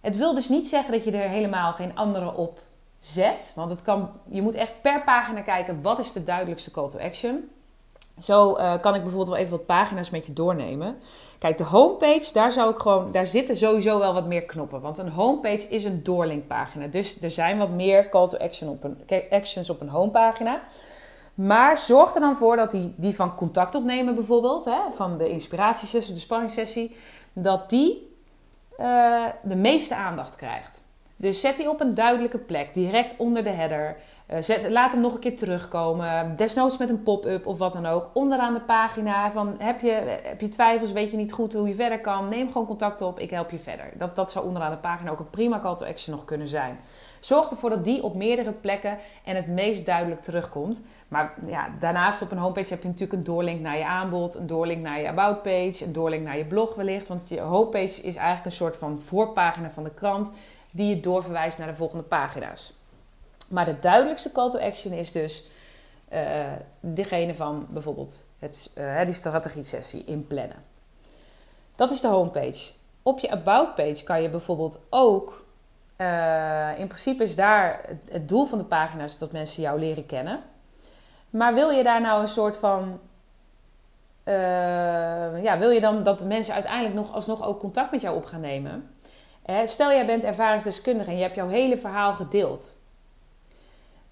Het 0.00 0.16
wil 0.16 0.34
dus 0.34 0.48
niet 0.48 0.68
zeggen 0.68 0.92
dat 0.92 1.04
je 1.04 1.10
er 1.10 1.28
helemaal 1.28 1.72
geen 1.72 1.96
andere 1.96 2.34
op 2.34 2.60
zet. 2.98 3.52
Want 3.54 3.70
het 3.70 3.82
kan, 3.82 4.10
je 4.28 4.42
moet 4.42 4.54
echt 4.54 4.72
per 4.82 5.02
pagina 5.02 5.40
kijken 5.40 5.82
wat 5.82 5.98
is 5.98 6.12
de 6.12 6.24
duidelijkste 6.24 6.70
call 6.70 6.88
to 6.88 6.98
action. 6.98 7.50
Zo 8.18 8.56
uh, 8.56 8.80
kan 8.80 8.94
ik 8.94 9.02
bijvoorbeeld 9.02 9.28
wel 9.28 9.38
even 9.38 9.56
wat 9.56 9.66
pagina's 9.66 10.10
met 10.10 10.26
je 10.26 10.32
doornemen. 10.32 10.96
Kijk, 11.40 11.58
de 11.58 11.64
homepage, 11.64 12.32
daar, 12.32 12.52
zou 12.52 12.70
ik 12.70 12.78
gewoon, 12.78 13.12
daar 13.12 13.26
zitten 13.26 13.56
sowieso 13.56 13.98
wel 13.98 14.14
wat 14.14 14.26
meer 14.26 14.42
knoppen. 14.42 14.80
Want 14.80 14.98
een 14.98 15.08
homepage 15.08 15.68
is 15.68 15.84
een 15.84 16.02
doorlinkpagina. 16.02 16.86
Dus 16.86 17.22
er 17.22 17.30
zijn 17.30 17.58
wat 17.58 17.70
meer 17.70 18.08
call 18.08 18.28
to 18.28 18.38
action 18.38 18.70
op 18.70 18.84
een, 18.84 18.98
actions 19.30 19.70
op 19.70 19.80
een 19.80 19.88
homepagina. 19.88 20.60
Maar 21.34 21.78
zorg 21.78 22.14
er 22.14 22.20
dan 22.20 22.36
voor 22.36 22.56
dat 22.56 22.70
die, 22.70 22.92
die 22.96 23.14
van 23.14 23.34
contact 23.34 23.74
opnemen 23.74 24.14
bijvoorbeeld, 24.14 24.64
hè, 24.64 24.78
van 24.94 25.18
de 25.18 25.28
inspiratiesessie, 25.28 26.14
de 26.14 26.20
sparringssessie, 26.20 26.96
dat 27.32 27.70
die 27.70 28.14
uh, 28.80 29.24
de 29.42 29.56
meeste 29.56 29.94
aandacht 29.94 30.36
krijgt. 30.36 30.82
Dus 31.16 31.40
zet 31.40 31.56
die 31.56 31.70
op 31.70 31.80
een 31.80 31.94
duidelijke 31.94 32.38
plek, 32.38 32.74
direct 32.74 33.14
onder 33.16 33.44
de 33.44 33.50
header. 33.50 33.96
Uh, 34.32 34.36
zet, 34.40 34.70
laat 34.70 34.92
hem 34.92 35.00
nog 35.00 35.14
een 35.14 35.20
keer 35.20 35.36
terugkomen. 35.36 36.36
Desnoods 36.36 36.78
met 36.78 36.88
een 36.88 37.02
pop-up 37.02 37.46
of 37.46 37.58
wat 37.58 37.72
dan 37.72 37.86
ook. 37.86 38.10
Onderaan 38.12 38.54
de 38.54 38.60
pagina 38.60 39.32
van 39.32 39.54
heb 39.58 39.80
je, 39.80 40.18
heb 40.22 40.40
je 40.40 40.48
twijfels, 40.48 40.92
weet 40.92 41.10
je 41.10 41.16
niet 41.16 41.32
goed 41.32 41.52
hoe 41.52 41.68
je 41.68 41.74
verder 41.74 42.00
kan. 42.00 42.28
Neem 42.28 42.46
gewoon 42.46 42.66
contact 42.66 43.00
op, 43.00 43.18
ik 43.18 43.30
help 43.30 43.50
je 43.50 43.58
verder. 43.58 43.86
Dat, 43.94 44.16
dat 44.16 44.30
zou 44.30 44.46
onderaan 44.46 44.70
de 44.70 44.76
pagina 44.76 45.10
ook 45.10 45.18
een 45.18 45.30
prima 45.30 45.60
call 45.60 45.76
to 45.76 45.86
action 45.86 46.14
nog 46.14 46.24
kunnen 46.24 46.48
zijn. 46.48 46.78
Zorg 47.20 47.50
ervoor 47.50 47.70
dat 47.70 47.84
die 47.84 48.02
op 48.02 48.14
meerdere 48.14 48.52
plekken 48.52 48.98
en 49.24 49.36
het 49.36 49.46
meest 49.46 49.86
duidelijk 49.86 50.22
terugkomt. 50.22 50.82
Maar 51.08 51.34
ja, 51.46 51.68
daarnaast 51.78 52.22
op 52.22 52.30
een 52.30 52.38
homepage 52.38 52.68
heb 52.68 52.82
je 52.82 52.88
natuurlijk 52.88 53.18
een 53.18 53.24
doorlink 53.24 53.60
naar 53.60 53.78
je 53.78 53.86
aanbod, 53.86 54.34
een 54.34 54.46
doorlink 54.46 54.82
naar 54.82 55.00
je 55.00 55.08
about 55.08 55.42
page, 55.42 55.84
een 55.84 55.92
doorlink 55.92 56.24
naar 56.24 56.38
je 56.38 56.44
blog 56.44 56.74
wellicht. 56.74 57.08
Want 57.08 57.28
je 57.28 57.40
homepage 57.40 58.02
is 58.02 58.16
eigenlijk 58.16 58.44
een 58.44 58.52
soort 58.52 58.76
van 58.76 59.00
voorpagina 59.00 59.70
van 59.70 59.84
de 59.84 59.94
krant. 59.94 60.32
die 60.72 60.88
je 60.88 61.00
doorverwijst 61.00 61.58
naar 61.58 61.66
de 61.66 61.74
volgende 61.74 62.04
pagina's. 62.04 62.79
Maar 63.50 63.64
de 63.64 63.78
duidelijkste 63.78 64.32
call 64.32 64.50
to 64.50 64.58
action 64.58 64.92
is 64.92 65.12
dus 65.12 65.44
uh, 66.12 66.52
degene 66.80 67.34
van 67.34 67.66
bijvoorbeeld 67.70 68.24
het, 68.38 68.70
uh, 68.78 69.04
die 69.04 69.14
strategie-sessie 69.14 70.04
inplannen. 70.04 70.64
Dat 71.76 71.90
is 71.90 72.00
de 72.00 72.08
homepage. 72.08 72.72
Op 73.02 73.18
je 73.18 73.30
about 73.30 73.74
page 73.74 74.04
kan 74.04 74.22
je 74.22 74.28
bijvoorbeeld 74.28 74.80
ook, 74.90 75.44
uh, 75.96 76.78
in 76.78 76.86
principe 76.86 77.22
is 77.22 77.36
daar 77.36 77.88
het 78.10 78.28
doel 78.28 78.46
van 78.46 78.58
de 78.58 78.64
pagina's 78.64 79.18
dat 79.18 79.32
mensen 79.32 79.62
jou 79.62 79.78
leren 79.78 80.06
kennen. 80.06 80.40
Maar 81.30 81.54
wil 81.54 81.70
je 81.70 81.82
daar 81.82 82.00
nou 82.00 82.20
een 82.20 82.28
soort 82.28 82.56
van 82.56 83.00
ja, 85.42 85.58
wil 85.58 85.70
je 85.70 85.80
dan 85.80 86.02
dat 86.02 86.18
de 86.18 86.24
mensen 86.24 86.54
uiteindelijk 86.54 86.94
nog 86.94 87.12
alsnog 87.12 87.46
ook 87.46 87.60
contact 87.60 87.90
met 87.90 88.00
jou 88.00 88.16
op 88.16 88.24
gaan 88.24 88.40
nemen? 88.40 88.94
stel 89.64 89.90
jij 89.90 90.06
bent 90.06 90.24
ervaringsdeskundige 90.24 91.10
en 91.10 91.16
je 91.16 91.22
hebt 91.22 91.34
jouw 91.34 91.48
hele 91.48 91.76
verhaal 91.76 92.12
gedeeld. 92.12 92.79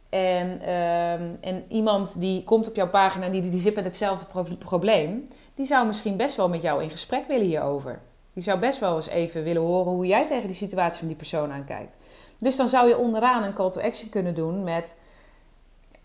En, 0.09 0.61
uh, 0.63 1.13
en 1.41 1.65
iemand 1.69 2.21
die 2.21 2.45
komt 2.45 2.69
op 2.69 2.75
jouw 2.75 2.89
pagina 2.89 3.25
en 3.25 3.33
die, 3.33 3.51
die 3.51 3.61
zit 3.61 3.75
met 3.75 3.85
hetzelfde 3.85 4.25
pro 4.25 4.47
probleem, 4.59 5.29
die 5.55 5.67
zou 5.67 5.87
misschien 5.87 6.17
best 6.17 6.37
wel 6.37 6.49
met 6.49 6.63
jou 6.63 6.83
in 6.83 6.91
gesprek 6.91 7.29
willen 7.29 7.47
hierover. 7.47 8.01
Die 8.33 8.43
zou 8.43 8.59
best 8.59 8.79
wel 8.79 8.97
eens 8.97 9.09
even 9.09 9.43
willen 9.43 9.63
horen 9.63 9.93
hoe 9.93 10.07
jij 10.07 10.27
tegen 10.27 10.47
die 10.47 10.57
situatie 10.57 10.99
van 10.99 11.09
die 11.09 11.17
persoon 11.17 11.53
aankijkt. 11.53 11.97
Dus 12.39 12.57
dan 12.57 12.69
zou 12.69 12.89
je 12.89 12.99
onderaan 12.99 13.43
een 13.43 13.55
call 13.55 13.71
to 13.71 13.81
action 13.81 14.09
kunnen 14.09 14.35
doen 14.35 14.65
met 14.65 14.97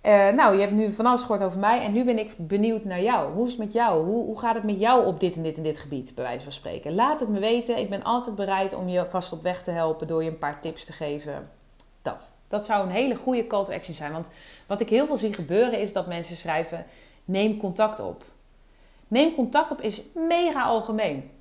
uh, 0.03 0.29
nou, 0.29 0.53
je 0.53 0.59
hebt 0.59 0.71
nu 0.71 0.91
van 0.91 1.05
alles 1.05 1.21
gehoord 1.21 1.43
over 1.43 1.59
mij 1.59 1.81
en 1.81 1.93
nu 1.93 2.03
ben 2.03 2.19
ik 2.19 2.33
benieuwd 2.37 2.83
naar 2.83 3.01
jou. 3.01 3.33
Hoe 3.33 3.45
is 3.45 3.51
het 3.51 3.61
met 3.61 3.73
jou? 3.73 4.05
Hoe, 4.05 4.25
hoe 4.25 4.39
gaat 4.39 4.55
het 4.55 4.63
met 4.63 4.79
jou 4.79 5.05
op 5.05 5.19
dit 5.19 5.35
en 5.35 5.43
dit 5.43 5.57
en 5.57 5.63
dit 5.63 5.77
gebied, 5.77 6.11
bij 6.15 6.23
wijze 6.23 6.43
van 6.43 6.51
spreken? 6.51 6.95
Laat 6.95 7.19
het 7.19 7.29
me 7.29 7.39
weten. 7.39 7.77
Ik 7.77 7.89
ben 7.89 8.03
altijd 8.03 8.35
bereid 8.35 8.75
om 8.75 8.89
je 8.89 9.05
vast 9.05 9.33
op 9.33 9.41
weg 9.41 9.63
te 9.63 9.71
helpen 9.71 10.07
door 10.07 10.23
je 10.23 10.29
een 10.29 10.37
paar 10.37 10.61
tips 10.61 10.85
te 10.85 10.93
geven. 10.93 11.49
Dat. 12.01 12.33
Dat 12.53 12.65
zou 12.65 12.85
een 12.85 12.91
hele 12.91 13.15
goede 13.15 13.47
call 13.47 13.63
to 13.63 13.73
action 13.73 13.95
zijn. 13.95 14.11
Want 14.11 14.29
wat 14.67 14.81
ik 14.81 14.89
heel 14.89 15.05
veel 15.05 15.17
zie 15.17 15.33
gebeuren 15.33 15.79
is 15.79 15.93
dat 15.93 16.07
mensen 16.07 16.35
schrijven: 16.35 16.85
neem 17.25 17.57
contact 17.57 17.99
op. 17.99 18.23
Neem 19.07 19.35
contact 19.35 19.71
op 19.71 19.81
is 19.81 20.01
mega 20.27 20.63
algemeen. 20.63 21.31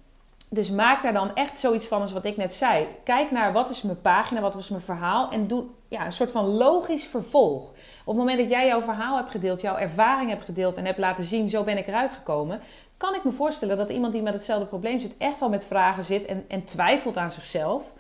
Dus 0.49 0.71
maak 0.71 1.03
daar 1.03 1.13
dan 1.13 1.35
echt 1.35 1.59
zoiets 1.59 1.87
van 1.87 2.01
als 2.01 2.13
wat 2.13 2.25
ik 2.25 2.37
net 2.37 2.55
zei. 2.55 2.87
Kijk 3.05 3.31
naar 3.31 3.53
wat 3.53 3.71
is 3.71 3.83
mijn 3.83 4.01
pagina, 4.01 4.41
wat 4.41 4.55
was 4.55 4.69
mijn 4.69 4.83
verhaal 4.83 5.31
en 5.31 5.47
doe 5.47 5.65
ja, 5.89 6.05
een 6.05 6.13
soort 6.13 6.31
van 6.31 6.45
logisch 6.45 7.07
vervolg. 7.07 7.69
Op 7.71 8.07
het 8.07 8.17
moment 8.17 8.39
dat 8.39 8.51
jij 8.51 8.67
jouw 8.67 8.83
verhaal 8.83 9.17
hebt 9.17 9.31
gedeeld, 9.31 9.61
jouw 9.61 9.77
ervaring 9.77 10.31
hebt 10.31 10.45
gedeeld 10.45 10.77
en 10.77 10.85
hebt 10.85 10.99
laten 10.99 11.25
zien, 11.25 11.49
zo 11.49 11.65
ben 11.65 11.79
ik 11.79 11.87
eruit 11.87 12.13
gekomen, 12.13 12.61
kan 12.97 13.15
ik 13.15 13.25
me 13.25 13.31
voorstellen 13.31 13.77
dat 13.77 13.91
iemand 13.91 14.13
die 14.13 14.23
met 14.23 14.35
hetzelfde 14.35 14.67
probleem 14.67 14.99
zit, 14.99 15.17
echt 15.17 15.41
wel 15.41 15.49
met 15.49 15.65
vragen 15.65 16.05
zit 16.05 16.25
en, 16.25 16.45
en 16.49 16.65
twijfelt 16.65 17.17
aan 17.17 17.33
zichzelf. 17.33 17.93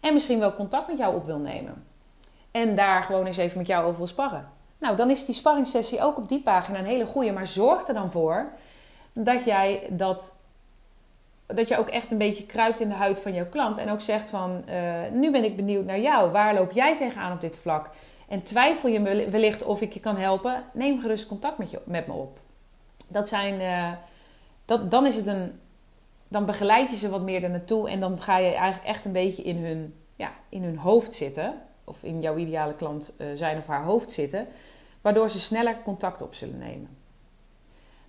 En 0.00 0.12
misschien 0.12 0.38
wel 0.38 0.54
contact 0.54 0.88
met 0.88 0.98
jou 0.98 1.16
op 1.16 1.26
wil 1.26 1.38
nemen. 1.38 1.87
En 2.60 2.76
daar 2.76 3.02
gewoon 3.02 3.26
eens 3.26 3.36
even 3.36 3.58
met 3.58 3.66
jou 3.66 3.84
over 3.84 3.96
wil 3.96 4.06
sparren. 4.06 4.48
Nou, 4.78 4.96
dan 4.96 5.10
is 5.10 5.24
die 5.24 5.34
sparringssessie 5.34 6.02
ook 6.02 6.16
op 6.16 6.28
die 6.28 6.42
pagina 6.42 6.78
een 6.78 6.84
hele 6.84 7.06
goede. 7.06 7.32
Maar 7.32 7.46
zorg 7.46 7.88
er 7.88 7.94
dan 7.94 8.10
voor 8.10 8.52
dat 9.12 9.44
jij 9.44 9.86
dat 9.90 10.36
dat 11.46 11.68
je 11.68 11.78
ook 11.78 11.88
echt 11.88 12.10
een 12.10 12.18
beetje 12.18 12.46
kruipt 12.46 12.80
in 12.80 12.88
de 12.88 12.94
huid 12.94 13.18
van 13.18 13.34
jouw 13.34 13.46
klant. 13.46 13.78
En 13.78 13.90
ook 13.90 14.00
zegt 14.00 14.30
van, 14.30 14.64
uh, 14.68 14.74
nu 15.12 15.30
ben 15.30 15.44
ik 15.44 15.56
benieuwd 15.56 15.84
naar 15.84 16.00
jou. 16.00 16.30
Waar 16.30 16.54
loop 16.54 16.72
jij 16.72 16.96
tegenaan 16.96 17.32
op 17.32 17.40
dit 17.40 17.56
vlak? 17.56 17.90
En 18.28 18.42
twijfel 18.42 18.88
je 18.88 19.30
wellicht 19.30 19.64
of 19.64 19.80
ik 19.80 19.92
je 19.92 20.00
kan 20.00 20.16
helpen? 20.16 20.64
Neem 20.72 21.00
gerust 21.00 21.26
contact 21.26 21.58
met, 21.58 21.70
je, 21.70 21.80
met 21.84 22.06
me 22.06 22.12
op. 22.12 22.38
Dat 23.08 23.28
zijn, 23.28 23.60
uh, 23.60 23.92
dat, 24.64 24.90
dan 24.90 25.06
is 25.06 25.16
het 25.16 25.26
een, 25.26 25.60
dan 26.28 26.44
begeleid 26.44 26.90
je 26.90 26.96
ze 26.96 27.08
wat 27.08 27.22
meer 27.22 27.42
er 27.42 27.50
naartoe. 27.50 27.90
En 27.90 28.00
dan 28.00 28.20
ga 28.20 28.38
je 28.38 28.54
eigenlijk 28.54 28.84
echt 28.84 29.04
een 29.04 29.12
beetje 29.12 29.42
in 29.42 29.64
hun, 29.64 29.94
ja, 30.16 30.30
in 30.48 30.62
hun 30.62 30.78
hoofd 30.78 31.14
zitten. 31.14 31.54
Of 31.88 32.02
in 32.02 32.20
jouw 32.20 32.36
ideale 32.36 32.74
klant 32.74 33.14
uh, 33.18 33.26
zijn 33.34 33.58
of 33.58 33.66
haar 33.66 33.84
hoofd 33.84 34.12
zitten. 34.12 34.46
Waardoor 35.00 35.30
ze 35.30 35.40
sneller 35.40 35.82
contact 35.82 36.22
op 36.22 36.34
zullen 36.34 36.58
nemen. 36.58 36.88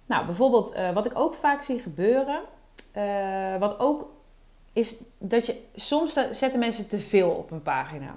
Nou, 0.06 0.26
bijvoorbeeld 0.26 0.76
wat 0.94 1.06
ik 1.06 1.12
ook 1.16 1.34
vaak 1.34 1.62
zie 1.62 1.80
gebeuren 1.80 2.42
uh, 2.98 3.58
wat 3.60 3.80
ook 3.80 4.10
is 4.74 4.98
dat 5.18 5.46
je 5.46 5.64
soms 5.76 6.14
zetten 6.32 6.60
mensen 6.60 6.88
te 6.88 7.00
veel 7.00 7.30
op 7.30 7.52
een 7.52 7.62
pagina. 7.62 8.16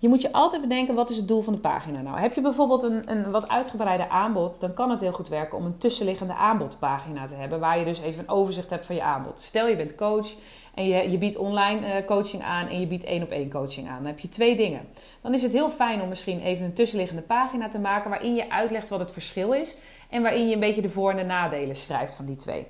Je 0.00 0.08
moet 0.08 0.22
je 0.22 0.32
altijd 0.32 0.62
bedenken 0.62 0.94
wat 0.94 1.10
is 1.10 1.16
het 1.16 1.28
doel 1.28 1.42
van 1.42 1.52
de 1.52 1.58
pagina 1.58 2.00
nou. 2.00 2.18
Heb 2.18 2.34
je 2.34 2.40
bijvoorbeeld 2.40 2.82
een, 2.82 3.10
een 3.10 3.30
wat 3.30 3.48
uitgebreide 3.48 4.08
aanbod, 4.08 4.60
dan 4.60 4.74
kan 4.74 4.90
het 4.90 5.00
heel 5.00 5.12
goed 5.12 5.28
werken 5.28 5.58
om 5.58 5.64
een 5.64 5.78
tussenliggende 5.78 6.34
aanbodpagina 6.34 7.26
te 7.26 7.34
hebben, 7.34 7.60
waar 7.60 7.78
je 7.78 7.84
dus 7.84 8.00
even 8.00 8.18
een 8.18 8.28
overzicht 8.28 8.70
hebt 8.70 8.86
van 8.86 8.94
je 8.94 9.02
aanbod. 9.02 9.40
Stel 9.40 9.68
je 9.68 9.76
bent 9.76 9.94
coach 9.94 10.28
en 10.74 10.86
je, 10.86 11.10
je 11.10 11.18
biedt 11.18 11.36
online 11.36 11.80
uh, 11.80 12.06
coaching 12.06 12.42
aan 12.42 12.68
en 12.68 12.80
je 12.80 12.86
biedt 12.86 13.04
één 13.04 13.22
op 13.22 13.30
één 13.30 13.50
coaching 13.50 13.88
aan. 13.88 13.96
Dan 13.96 14.06
heb 14.06 14.18
je 14.18 14.28
twee 14.28 14.56
dingen. 14.56 14.88
Dan 15.20 15.34
is 15.34 15.42
het 15.42 15.52
heel 15.52 15.70
fijn 15.70 16.02
om 16.02 16.08
misschien 16.08 16.42
even 16.42 16.64
een 16.64 16.72
tussenliggende 16.74 17.22
pagina 17.22 17.68
te 17.68 17.78
maken 17.78 18.10
waarin 18.10 18.34
je 18.34 18.50
uitlegt 18.50 18.88
wat 18.88 18.98
het 18.98 19.12
verschil 19.12 19.52
is 19.52 19.78
en 20.10 20.22
waarin 20.22 20.48
je 20.48 20.54
een 20.54 20.60
beetje 20.60 20.82
de 20.82 20.90
voor- 20.90 21.10
en 21.10 21.16
de 21.16 21.24
nadelen 21.24 21.76
schrijft 21.76 22.14
van 22.14 22.26
die 22.26 22.36
twee. 22.36 22.66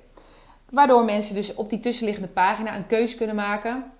Waardoor 0.69 1.05
mensen 1.05 1.35
dus 1.35 1.55
op 1.55 1.69
die 1.69 1.79
tussenliggende 1.79 2.29
pagina 2.29 2.75
een 2.75 2.87
keuze 2.87 3.17
kunnen 3.17 3.35
maken. 3.35 3.91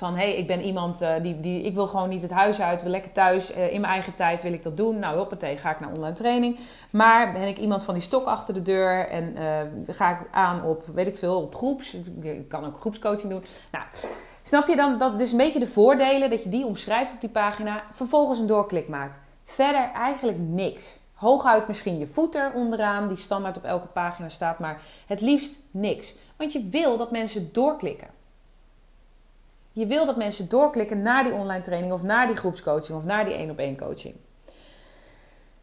Van 0.00 0.14
hé, 0.14 0.30
hey, 0.30 0.36
ik 0.36 0.46
ben 0.46 0.62
iemand 0.62 1.02
uh, 1.02 1.12
die, 1.22 1.40
die. 1.40 1.62
Ik 1.62 1.74
wil 1.74 1.86
gewoon 1.86 2.08
niet 2.08 2.22
het 2.22 2.30
huis 2.30 2.60
uit, 2.60 2.82
wil 2.82 2.90
lekker 2.90 3.12
thuis. 3.12 3.56
Uh, 3.56 3.72
in 3.72 3.80
mijn 3.80 3.92
eigen 3.92 4.14
tijd 4.14 4.42
wil 4.42 4.52
ik 4.52 4.62
dat 4.62 4.76
doen. 4.76 4.98
Nou, 4.98 5.16
hoppatee, 5.16 5.56
ga 5.56 5.70
ik 5.70 5.80
naar 5.80 5.92
online 5.92 6.12
training. 6.12 6.58
Maar 6.90 7.32
ben 7.32 7.42
ik 7.42 7.58
iemand 7.58 7.84
van 7.84 7.94
die 7.94 8.02
stok 8.02 8.26
achter 8.26 8.54
de 8.54 8.62
deur. 8.62 9.08
En 9.08 9.36
uh, 9.36 9.94
ga 9.94 10.10
ik 10.10 10.26
aan 10.30 10.64
op, 10.64 10.82
weet 10.94 11.06
ik 11.06 11.16
veel, 11.16 11.40
op 11.40 11.54
groeps. 11.54 11.96
Ik 12.20 12.48
kan 12.48 12.66
ook 12.66 12.80
groepscoaching 12.80 13.32
doen. 13.32 13.42
Nou, 13.72 13.84
snap 14.42 14.68
je 14.68 14.76
dan 14.76 14.98
dat 14.98 15.18
dus 15.18 15.30
een 15.30 15.36
beetje 15.36 15.58
de 15.58 15.66
voordelen 15.66 16.30
dat 16.30 16.42
je 16.42 16.48
die 16.48 16.66
omschrijft 16.66 17.12
op 17.12 17.20
die 17.20 17.30
pagina. 17.30 17.82
Vervolgens 17.92 18.38
een 18.38 18.46
doorklik 18.46 18.88
maakt. 18.88 19.18
Verder 19.44 19.90
eigenlijk 19.94 20.38
niks. 20.38 21.00
Hooguit 21.14 21.68
misschien 21.68 21.98
je 21.98 22.06
footer 22.06 22.52
onderaan, 22.54 23.08
die 23.08 23.16
standaard 23.16 23.56
op 23.56 23.64
elke 23.64 23.86
pagina 23.86 24.28
staat, 24.28 24.58
maar 24.58 24.80
het 25.06 25.20
liefst 25.20 25.54
niks. 25.70 26.16
Want 26.36 26.52
je 26.52 26.68
wil 26.70 26.96
dat 26.96 27.10
mensen 27.10 27.52
doorklikken. 27.52 28.18
Je 29.72 29.86
wil 29.86 30.06
dat 30.06 30.16
mensen 30.16 30.48
doorklikken 30.48 31.02
naar 31.02 31.24
die 31.24 31.32
online 31.32 31.62
training 31.62 31.92
of 31.92 32.02
naar 32.02 32.26
die 32.26 32.36
groepscoaching 32.36 32.98
of 32.98 33.04
naar 33.04 33.24
die 33.24 33.34
één 33.34 33.50
op 33.50 33.58
één 33.58 33.76
coaching. 33.76 34.14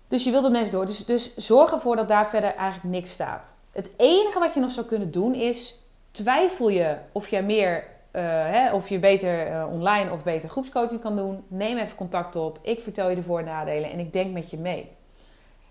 Dus 0.07 0.23
je 0.23 0.31
wilt 0.31 0.43
dat 0.43 0.51
mensen 0.51 0.73
door. 0.73 0.85
Dus, 0.85 1.05
dus 1.05 1.35
zorg 1.35 1.71
ervoor 1.71 1.95
dat 1.95 2.07
daar 2.07 2.27
verder 2.27 2.55
eigenlijk 2.55 2.95
niks 2.95 3.11
staat. 3.11 3.53
Het 3.71 3.89
enige 3.97 4.39
wat 4.39 4.53
je 4.53 4.59
nog 4.59 4.71
zou 4.71 4.85
kunnen 4.85 5.11
doen 5.11 5.33
is 5.33 5.79
twijfel 6.11 6.69
je 6.69 6.97
of 7.11 7.27
je 7.27 7.41
meer 7.41 7.75
uh, 7.77 8.21
hè, 8.23 8.73
of 8.73 8.89
je 8.89 8.99
beter 8.99 9.51
uh, 9.51 9.67
online 9.71 10.11
of 10.11 10.23
beter 10.23 10.49
groepscoaching 10.49 11.01
kan 11.01 11.15
doen. 11.15 11.43
Neem 11.47 11.77
even 11.77 11.97
contact 11.97 12.35
op. 12.35 12.59
Ik 12.61 12.79
vertel 12.79 13.09
je 13.09 13.15
de 13.15 13.23
voor- 13.23 13.39
en 13.39 13.45
nadelen 13.45 13.91
en 13.91 13.99
ik 13.99 14.13
denk 14.13 14.33
met 14.33 14.49
je 14.49 14.57
mee 14.57 14.95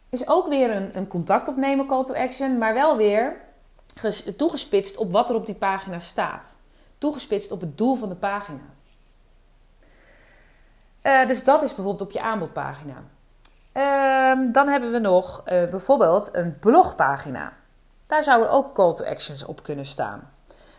is 0.08 0.28
ook 0.28 0.48
weer 0.48 0.70
een, 0.70 0.96
een 0.96 1.06
contact 1.06 1.48
opnemen 1.48 1.86
call 1.86 2.04
to 2.04 2.14
action, 2.14 2.58
maar 2.58 2.74
wel 2.74 2.96
weer 2.96 3.36
toegespitst 4.36 4.96
op 4.96 5.12
wat 5.12 5.30
er 5.30 5.36
op 5.36 5.46
die 5.46 5.54
pagina 5.54 5.98
staat. 5.98 6.58
Toegespitst 6.98 7.50
op 7.50 7.60
het 7.60 7.78
doel 7.78 7.96
van 7.96 8.08
de 8.08 8.14
pagina. 8.14 8.74
Uh, 11.02 11.26
dus 11.26 11.44
dat 11.44 11.62
is 11.62 11.74
bijvoorbeeld 11.74 12.08
op 12.08 12.10
je 12.10 12.20
aanbodpagina. 12.20 13.02
Uh, 13.76 14.52
dan 14.52 14.68
hebben 14.68 14.92
we 14.92 14.98
nog 14.98 15.38
uh, 15.38 15.68
bijvoorbeeld 15.68 16.34
een 16.34 16.58
blogpagina. 16.58 17.52
Daar 18.06 18.22
zouden 18.22 18.50
ook 18.50 18.74
call 18.74 18.94
to 18.94 19.04
actions 19.04 19.44
op 19.44 19.62
kunnen 19.62 19.86
staan. 19.86 20.30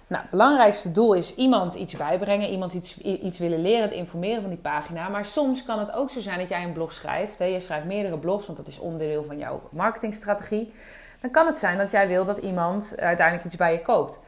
Nou, 0.07 0.21
het 0.21 0.31
belangrijkste 0.31 0.91
doel 0.91 1.13
is 1.13 1.35
iemand 1.35 1.73
iets 1.73 1.95
bijbrengen, 1.95 2.49
iemand 2.49 2.73
iets, 2.73 2.97
iets 2.97 3.39
willen 3.39 3.61
leren, 3.61 3.81
het 3.81 3.91
informeren 3.91 4.41
van 4.41 4.49
die 4.49 4.59
pagina. 4.59 5.09
Maar 5.09 5.25
soms 5.25 5.65
kan 5.65 5.79
het 5.79 5.91
ook 5.91 6.09
zo 6.09 6.19
zijn 6.19 6.39
dat 6.39 6.49
jij 6.49 6.63
een 6.63 6.73
blog 6.73 6.93
schrijft. 6.93 7.39
Hè, 7.39 7.45
je 7.45 7.59
schrijft 7.59 7.85
meerdere 7.85 8.17
blogs, 8.17 8.45
want 8.45 8.57
dat 8.57 8.67
is 8.67 8.79
onderdeel 8.79 9.23
van 9.23 9.37
jouw 9.37 9.61
marketingstrategie. 9.69 10.73
Dan 11.21 11.31
kan 11.31 11.47
het 11.47 11.59
zijn 11.59 11.77
dat 11.77 11.91
jij 11.91 12.07
wil 12.07 12.25
dat 12.25 12.37
iemand 12.37 12.93
uiteindelijk 12.97 13.45
iets 13.45 13.55
bij 13.55 13.71
je 13.71 13.81
koopt. 13.81 14.19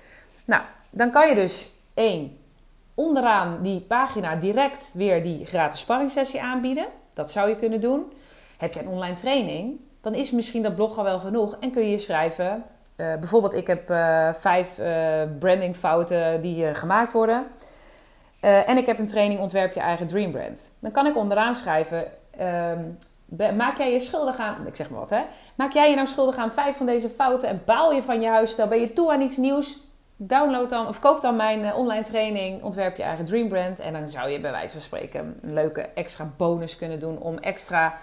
Nou, 0.46 0.62
dan 0.90 1.12
kan 1.12 1.30
je 1.30 1.36
dus 1.36 1.72
onderaan 2.94 3.60
die 3.62 3.80
pagina 3.80 4.36
direct 4.36 4.94
weer 4.94 5.24
die 5.24 5.46
gratis 5.46 5.80
sparringssessie 5.80 6.42
aanbieden. 6.42 6.86
Dat 7.14 7.32
zou 7.32 7.50
je 7.50 7.56
kunnen 7.56 7.82
doen. 7.82 8.12
Heb 8.58 8.74
je 8.74 8.80
een 8.80 8.88
online 8.88 9.16
training, 9.16 9.80
dan 10.02 10.14
is 10.14 10.32
misschien 10.32 10.64
dat 10.64 10.76
blog 10.76 10.98
al 10.98 11.04
wel 11.04 11.20
genoeg 11.20 11.58
en 11.60 11.72
kun 11.72 11.90
je 11.90 11.98
schrijven 11.98 12.64
uh, 13.00 13.16
bijvoorbeeld, 13.16 13.54
ik 13.54 13.68
heb 13.68 13.90
uh, 13.90 14.34
vijf 14.34 14.80
uh, 14.80 15.22
brandingfouten 15.40 16.42
die 16.42 16.76
gemaakt 16.76 17.12
worden. 17.12 17.46
en 18.40 18.78
ik 18.78 18.86
heb 18.86 19.00
een 19.00 19.06
training 19.06 19.40
ontwerp 19.40 19.74
je 19.74 19.80
eigen 19.80 20.08
dreambrand. 20.08 20.72
Dan 20.80 20.92
kan 20.92 21.06
ik 21.06 21.16
onderaan 21.16 21.56
schrijven: 21.56 22.06
ehm, 22.38 23.56
maak 23.56 23.78
jij 23.78 23.92
je 23.92 24.00
schuldig 24.00 24.38
aan, 24.38 24.68
ik 24.68 24.76
zeg 24.76 24.90
maar 24.90 25.00
wat 25.00 25.10
hè, 25.10 25.22
maak 25.56 25.74
jij 25.74 25.90
je 25.90 25.96
nou 25.96 26.08
schuldig 26.08 26.38
aan 26.38 26.52
vijf 26.52 26.78
van 26.78 26.86
deze 26.86 27.10
fouten 27.10 27.50
en 27.50 27.62
baal 27.66 27.92
je 27.92 28.04
van 28.04 28.22
je 28.22 28.28
huisstijl? 28.28 28.68
Ben 28.68 28.80
je 28.80 28.94
toe 28.94 29.12
aan 29.12 29.22
iets 29.22 29.38
nieuws? 29.38 29.89
Download 30.22 30.70
dan 30.70 30.88
of 30.88 31.00
koop 31.00 31.22
dan 31.22 31.36
mijn 31.36 31.74
online 31.74 32.04
training 32.04 32.64
ontwerp 32.64 32.98
je 32.98 33.04
eigen 33.04 33.26
dreambrand. 33.26 33.80
En 33.80 33.94
dan 33.94 34.08
zou 34.08 34.30
je 34.30 34.40
bij 34.40 34.52
wijze 34.52 34.74
van 34.74 34.82
spreken 34.82 35.40
een 35.42 35.54
leuke 35.54 35.82
extra 35.82 36.32
bonus 36.38 36.78
kunnen 36.78 37.00
doen 37.00 37.20
om 37.20 37.38
extra 37.38 37.98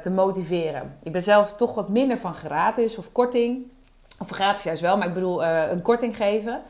te 0.00 0.10
motiveren. 0.10 0.96
Ik 1.02 1.12
ben 1.12 1.22
zelf 1.22 1.52
toch 1.52 1.74
wat 1.74 1.88
minder 1.88 2.18
van 2.18 2.34
gratis 2.34 2.98
of 2.98 3.12
korting. 3.12 3.70
Of 4.18 4.28
gratis 4.28 4.62
juist 4.62 4.82
wel, 4.82 4.96
maar 4.96 5.08
ik 5.08 5.14
bedoel 5.14 5.42
uh, 5.42 5.70
een 5.70 5.82
korting 5.82 6.16
geven. 6.16 6.62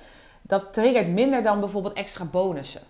Dat 0.43 0.73
triggert 0.73 1.09
minder 1.09 1.43
dan 1.43 1.61
bijvoorbeeld 1.61 1.95
extra 1.95 2.25
bonussen. 2.25 2.81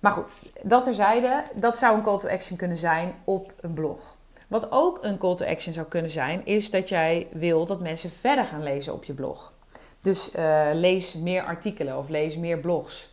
Maar 0.00 0.12
goed, 0.12 0.50
dat 0.62 0.84
terzijde, 0.84 1.42
dat 1.54 1.78
zou 1.78 1.96
een 1.96 2.02
call 2.02 2.18
to 2.18 2.28
action 2.28 2.56
kunnen 2.56 2.76
zijn 2.76 3.14
op 3.24 3.52
een 3.60 3.72
blog. 3.72 4.14
Wat 4.46 4.72
ook 4.72 4.98
een 5.02 5.18
call 5.18 5.34
to 5.34 5.46
action 5.46 5.74
zou 5.74 5.86
kunnen 5.86 6.10
zijn, 6.10 6.46
is 6.46 6.70
dat 6.70 6.88
jij 6.88 7.26
wil 7.32 7.64
dat 7.64 7.80
mensen 7.80 8.10
verder 8.10 8.44
gaan 8.44 8.62
lezen 8.62 8.92
op 8.92 9.04
je 9.04 9.12
blog. 9.12 9.52
Dus 10.00 10.34
uh, 10.34 10.68
lees 10.72 11.14
meer 11.14 11.42
artikelen 11.42 11.98
of 11.98 12.08
lees 12.08 12.36
meer 12.36 12.58
blogs. 12.58 13.08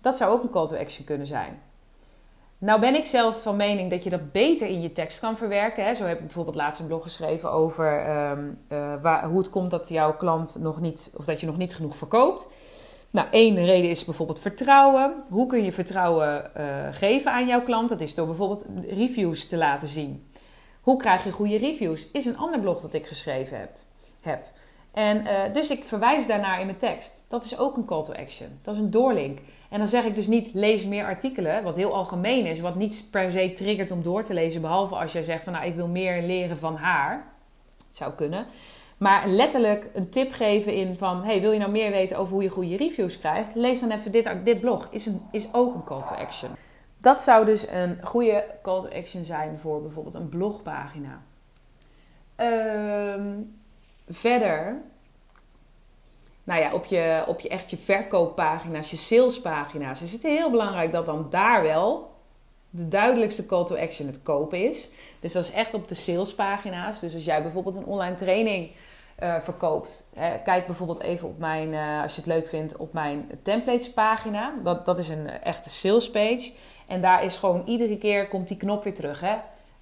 Dat 0.00 0.16
zou 0.16 0.32
ook 0.32 0.42
een 0.42 0.50
call 0.50 0.66
to 0.66 0.76
action 0.76 1.04
kunnen 1.04 1.26
zijn. 1.26 1.62
Nou 2.58 2.80
ben 2.80 2.94
ik 2.94 3.04
zelf 3.04 3.42
van 3.42 3.56
mening 3.56 3.90
dat 3.90 4.04
je 4.04 4.10
dat 4.10 4.32
beter 4.32 4.68
in 4.68 4.80
je 4.80 4.92
tekst 4.92 5.20
kan 5.20 5.36
verwerken. 5.36 5.84
Hè. 5.84 5.94
Zo 5.94 6.04
heb 6.04 6.16
ik 6.16 6.24
bijvoorbeeld 6.24 6.56
laatst 6.56 6.80
een 6.80 6.86
blog 6.86 7.02
geschreven 7.02 7.50
over 7.50 8.10
um, 8.30 8.58
uh, 8.68 8.94
waar, 9.02 9.28
hoe 9.28 9.38
het 9.38 9.48
komt 9.48 9.70
dat 9.70 9.88
jouw 9.88 10.16
klant 10.16 10.56
nog 10.60 10.80
niet, 10.80 11.12
of 11.16 11.24
dat 11.24 11.40
je 11.40 11.46
nog 11.46 11.56
niet 11.56 11.74
genoeg 11.74 11.96
verkoopt. 11.96 12.46
Nou, 13.10 13.28
één 13.30 13.64
reden 13.64 13.90
is 13.90 14.04
bijvoorbeeld 14.04 14.40
vertrouwen. 14.40 15.14
Hoe 15.28 15.46
kun 15.46 15.64
je 15.64 15.72
vertrouwen 15.72 16.50
uh, 16.56 16.64
geven 16.90 17.32
aan 17.32 17.46
jouw 17.46 17.62
klant? 17.62 17.88
Dat 17.88 18.00
is 18.00 18.14
door 18.14 18.26
bijvoorbeeld 18.26 18.66
reviews 18.88 19.48
te 19.48 19.56
laten 19.56 19.88
zien. 19.88 20.26
Hoe 20.80 20.96
krijg 20.96 21.24
je 21.24 21.30
goede 21.30 21.58
reviews? 21.58 22.10
Is 22.12 22.26
een 22.26 22.38
ander 22.38 22.60
blog 22.60 22.80
dat 22.80 22.94
ik 22.94 23.06
geschreven 23.06 23.58
heb. 23.58 23.70
heb. 24.20 24.44
En 24.92 25.22
uh, 25.22 25.52
dus 25.52 25.70
ik 25.70 25.84
verwijs 25.84 26.26
daarnaar 26.26 26.60
in 26.60 26.66
mijn 26.66 26.78
tekst. 26.78 27.22
Dat 27.28 27.44
is 27.44 27.58
ook 27.58 27.76
een 27.76 27.84
call 27.84 28.02
to 28.02 28.12
action. 28.12 28.48
Dat 28.62 28.74
is 28.74 28.80
een 28.80 28.90
doorlink. 28.90 29.38
En 29.70 29.78
dan 29.78 29.88
zeg 29.88 30.04
ik 30.04 30.14
dus 30.14 30.26
niet 30.26 30.54
lees 30.54 30.86
meer 30.86 31.04
artikelen, 31.04 31.62
wat 31.62 31.76
heel 31.76 31.94
algemeen 31.94 32.46
is, 32.46 32.60
wat 32.60 32.74
niet 32.74 33.04
per 33.10 33.30
se 33.30 33.52
triggert 33.52 33.90
om 33.90 34.02
door 34.02 34.22
te 34.22 34.34
lezen, 34.34 34.60
behalve 34.60 34.94
als 34.94 35.12
jij 35.12 35.22
zegt 35.22 35.44
van 35.44 35.52
nou 35.52 35.66
ik 35.66 35.74
wil 35.74 35.88
meer 35.88 36.22
leren 36.22 36.58
van 36.58 36.76
haar. 36.76 37.26
Het 37.86 37.96
zou 37.96 38.12
kunnen. 38.12 38.46
Maar 38.96 39.28
letterlijk 39.28 39.90
een 39.94 40.08
tip 40.08 40.32
geven 40.32 40.74
in 40.74 40.98
van 40.98 41.24
hey 41.24 41.40
wil 41.40 41.52
je 41.52 41.58
nou 41.58 41.70
meer 41.70 41.90
weten 41.90 42.18
over 42.18 42.32
hoe 42.32 42.42
je 42.42 42.48
goede 42.48 42.76
reviews 42.76 43.18
krijgt, 43.18 43.54
lees 43.54 43.80
dan 43.80 43.90
even 43.90 44.12
dit, 44.12 44.30
dit 44.44 44.60
blog. 44.60 44.88
Is, 44.90 45.06
een, 45.06 45.22
is 45.30 45.54
ook 45.54 45.74
een 45.74 45.84
call 45.84 46.02
to 46.02 46.14
action. 46.14 46.50
Dat 46.98 47.20
zou 47.20 47.44
dus 47.44 47.68
een 47.68 47.98
goede 48.02 48.44
call 48.62 48.80
to 48.80 48.88
action 48.96 49.24
zijn 49.24 49.58
voor 49.58 49.82
bijvoorbeeld 49.82 50.14
een 50.14 50.28
blogpagina. 50.28 51.22
Um, 52.36 53.59
verder 54.10 54.82
nou 56.44 56.60
ja, 56.60 56.72
op 56.72 56.84
je, 56.84 57.24
op 57.26 57.40
je 57.40 57.48
echt 57.48 57.70
je 57.70 57.76
verkooppagina's, 57.76 58.90
je 58.90 58.96
salespagina's, 58.96 60.02
is 60.02 60.12
het 60.12 60.22
heel 60.22 60.50
belangrijk 60.50 60.92
dat 60.92 61.06
dan 61.06 61.26
daar 61.30 61.62
wel 61.62 62.10
de 62.70 62.88
duidelijkste 62.88 63.46
call 63.46 63.64
to 63.64 63.76
action 63.76 64.06
het 64.06 64.22
kopen 64.22 64.68
is. 64.68 64.88
Dus 65.20 65.32
dat 65.32 65.44
is 65.44 65.52
echt 65.52 65.74
op 65.74 65.88
de 65.88 65.94
salespagina's. 65.94 67.00
Dus 67.00 67.14
als 67.14 67.24
jij 67.24 67.42
bijvoorbeeld 67.42 67.76
een 67.76 67.84
online 67.84 68.14
training 68.14 68.70
uh, 69.22 69.40
verkoopt, 69.40 70.10
hè, 70.14 70.38
kijk 70.38 70.66
bijvoorbeeld 70.66 71.00
even 71.00 71.28
op 71.28 71.38
mijn, 71.38 71.72
uh, 71.72 72.02
als 72.02 72.14
je 72.14 72.20
het 72.20 72.30
leuk 72.30 72.48
vindt, 72.48 72.76
op 72.76 72.92
mijn 72.92 73.30
templates 73.42 73.92
pagina. 73.92 74.52
Dat, 74.62 74.86
dat 74.86 74.98
is 74.98 75.08
een 75.08 75.28
echte 75.28 75.68
sales 75.68 76.10
page. 76.10 76.52
En 76.86 77.00
daar 77.00 77.24
is 77.24 77.36
gewoon 77.36 77.62
iedere 77.66 77.98
keer 77.98 78.28
komt 78.28 78.48
die 78.48 78.56
knop 78.56 78.84
weer 78.84 78.94
terug. 78.94 79.20
Hè? 79.20 79.36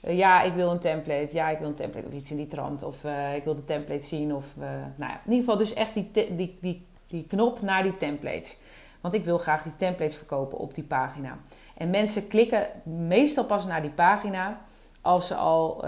Uh, 0.04 0.16
ja, 0.16 0.42
ik 0.42 0.52
wil 0.52 0.70
een 0.70 0.78
template. 0.78 1.34
Ja, 1.34 1.48
ik 1.48 1.58
wil 1.58 1.68
een 1.68 1.74
template 1.74 2.06
of 2.06 2.12
iets 2.12 2.30
in 2.30 2.36
die 2.36 2.46
trant. 2.46 2.82
Of 2.82 3.04
uh, 3.04 3.34
ik 3.34 3.44
wil 3.44 3.54
de 3.54 3.64
template 3.64 4.04
zien. 4.04 4.34
Of, 4.34 4.44
uh, 4.58 4.64
nou 4.96 5.12
ja, 5.12 5.20
in 5.24 5.32
ieder 5.32 5.38
geval 5.38 5.56
dus 5.56 5.74
echt 5.74 5.94
die, 5.94 6.10
die, 6.12 6.58
die, 6.60 6.86
die 7.06 7.26
knop 7.26 7.62
naar 7.62 7.82
die 7.82 7.96
templates. 7.96 8.58
Want 9.00 9.14
ik 9.14 9.24
wil 9.24 9.38
graag 9.38 9.62
die 9.62 9.76
templates 9.76 10.16
verkopen 10.16 10.58
op 10.58 10.74
die 10.74 10.84
pagina. 10.84 11.38
En 11.76 11.90
mensen 11.90 12.28
klikken 12.28 12.66
meestal 12.84 13.44
pas 13.44 13.66
naar 13.66 13.82
die 13.82 13.90
pagina 13.90 14.60
als 15.00 15.26
ze 15.26 15.34
al 15.34 15.86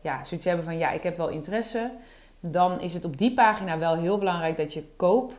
ja, 0.00 0.24
zoiets 0.24 0.46
hebben 0.46 0.64
van 0.64 0.78
ja, 0.78 0.90
ik 0.90 1.02
heb 1.02 1.16
wel 1.16 1.28
interesse. 1.28 1.90
Dan 2.40 2.80
is 2.80 2.94
het 2.94 3.04
op 3.04 3.18
die 3.18 3.34
pagina 3.34 3.78
wel 3.78 3.96
heel 3.96 4.18
belangrijk 4.18 4.56
dat 4.56 4.72
je 4.72 4.84
koop, 4.96 5.32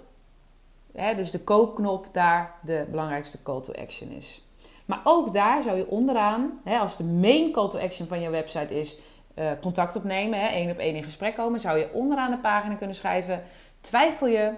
hè, 0.92 1.16
dus 1.16 1.32
de 1.32 1.40
koopknop 1.40 2.08
daar 2.12 2.56
de 2.62 2.86
belangrijkste 2.90 3.44
call 3.44 3.62
to 3.62 3.74
action 3.74 4.10
is. 4.10 4.49
Maar 4.90 5.02
ook 5.04 5.34
daar 5.34 5.64
zou 5.64 5.78
je 5.78 5.88
onderaan, 5.88 6.60
hè, 6.64 6.78
als 6.78 6.98
de 6.98 7.04
main 7.04 7.52
call 7.52 7.70
to 7.70 7.80
action 7.80 8.08
van 8.08 8.22
je 8.22 8.30
website 8.30 8.80
is 8.80 9.00
uh, 9.36 9.52
contact 9.62 9.96
opnemen, 9.96 10.40
hè, 10.40 10.48
één 10.48 10.72
op 10.72 10.78
één 10.78 10.96
in 10.96 11.04
gesprek 11.04 11.36
komen, 11.36 11.60
zou 11.60 11.78
je 11.78 11.94
onderaan 11.94 12.32
de 12.32 12.40
pagina 12.40 12.76
kunnen 12.76 12.96
schrijven: 12.96 13.44
twijfel 13.82 14.28
je, 14.28 14.52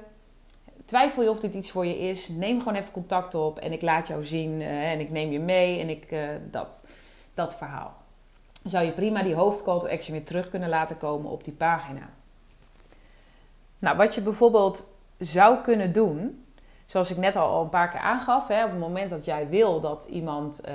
twijfel 0.86 1.24
je 1.24 1.30
of 1.30 1.40
dit 1.40 1.54
iets 1.54 1.72
voor 1.72 1.86
je 1.86 2.00
is, 2.00 2.30
neem 2.30 2.60
gewoon 2.60 2.76
even 2.76 2.92
contact 2.92 3.36
op 3.36 3.60
en 3.60 3.72
ik 3.72 3.82
laat 3.82 4.08
jou 4.08 4.24
zien 4.24 4.60
uh, 4.60 4.92
en 4.92 5.00
ik 5.00 5.10
neem 5.10 5.32
je 5.32 5.40
mee 5.40 5.80
en 5.80 5.90
ik 5.90 6.12
uh, 6.12 6.30
dat, 6.52 6.84
dat 7.34 7.56
verhaal. 7.56 7.94
Zou 8.64 8.86
je 8.86 8.92
prima 8.92 9.24
die 9.24 9.36
hoofdcall 9.36 9.80
to 9.80 9.88
action 9.88 10.16
weer 10.16 10.26
terug 10.26 10.50
kunnen 10.50 10.70
laten 10.70 10.98
komen 10.98 11.32
op 11.32 11.44
die 11.44 11.54
pagina. 11.54 12.10
Nou, 13.80 13.98
wat 13.98 14.16
je 14.16 14.22
bijvoorbeeld 14.22 14.88
zou 15.18 15.58
kunnen 15.58 15.92
doen, 15.92 16.44
zoals 16.92 17.12
ik 17.12 17.18
net 17.18 17.36
al, 17.36 17.62
een 17.62 17.70
paar 17.70 17.90
keer 17.90 18.00
aangaf, 18.00 18.48
hè, 18.48 18.64
op 18.64 18.70
het 18.70 18.80
moment 18.80 19.10
dat 19.10 19.26
jij 19.26 19.50
wil 19.50 19.80
dat 19.80 20.08
iemand 20.10 20.62
uh, 20.68 20.74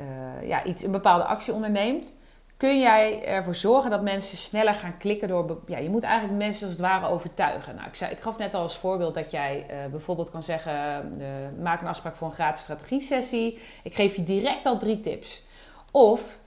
uh, 0.00 0.48
ja, 0.48 0.64
iets, 0.64 0.82
een 0.82 0.90
bepaalde 0.90 1.24
actie 1.24 1.52
onderneemt, 1.52 2.16
kun 2.56 2.80
jij 2.80 3.24
ervoor 3.24 3.54
zorgen 3.54 3.90
dat 3.90 4.02
mensen 4.02 4.38
sneller 4.38 4.74
gaan 4.74 4.98
klikken 4.98 5.28
door. 5.28 5.60
Ja, 5.66 5.78
je 5.78 5.90
moet 5.90 6.02
eigenlijk 6.02 6.42
mensen 6.42 6.66
als 6.66 6.76
het 6.76 6.86
ware 6.86 7.06
overtuigen. 7.06 7.74
Nou, 7.74 7.88
ik, 7.88 7.94
zei, 7.94 8.10
ik 8.12 8.20
gaf 8.20 8.38
net 8.38 8.54
al 8.54 8.62
als 8.62 8.78
voorbeeld 8.78 9.14
dat 9.14 9.30
jij 9.30 9.66
uh, 9.70 9.90
bijvoorbeeld 9.90 10.30
kan 10.30 10.42
zeggen: 10.42 10.72
uh, 11.18 11.26
maak 11.62 11.80
een 11.80 11.86
afspraak 11.86 12.14
voor 12.14 12.28
een 12.28 12.34
gratis 12.34 12.62
strategie-sessie. 12.62 13.58
Ik 13.82 13.94
geef 13.94 14.16
je 14.16 14.22
direct 14.22 14.66
al 14.66 14.78
drie 14.78 15.00
tips. 15.00 15.44
Of 15.90 16.38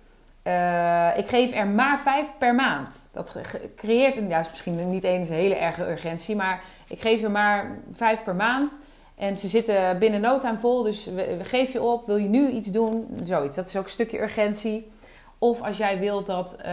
uh, 0.48 1.18
ik 1.18 1.28
geef 1.28 1.54
er 1.54 1.68
maar 1.68 2.00
vijf 2.00 2.32
per 2.38 2.56
maand. 2.56 3.10
Dat 3.12 3.38
creëert 3.76 4.16
een, 4.16 4.28
ja, 4.28 4.40
is 4.40 4.50
misschien 4.50 4.90
niet 4.90 5.04
eens 5.04 5.30
een 5.30 5.36
hele 5.36 5.56
erge 5.56 5.90
urgentie, 5.90 6.36
maar 6.36 6.62
ik 6.88 7.02
geef 7.02 7.22
er 7.22 7.32
maar 7.32 7.78
vijf 7.92 8.24
per 8.24 8.36
maand. 8.36 8.80
En 9.16 9.38
ze 9.38 9.48
zitten 9.48 10.00
binnen 10.00 10.22
no 10.22 10.38
time 10.38 10.58
vol, 10.58 10.84
dus 10.84 11.06
we, 11.06 11.38
geef 11.42 11.74
je 11.74 11.82
op. 11.82 12.06
Wil 12.06 12.18
je 12.18 12.28
nu 12.28 12.50
iets 12.50 12.72
doen? 12.72 13.20
Zoiets. 13.24 13.56
Dat 13.56 13.68
is 13.68 13.78
ook 13.78 13.84
een 13.84 13.90
stukje 13.90 14.22
urgentie. 14.22 14.92
Of 15.38 15.62
als 15.62 15.78
jij 15.78 16.00
wilt 16.00 16.26
dat. 16.26 16.58
Uh, 16.60 16.66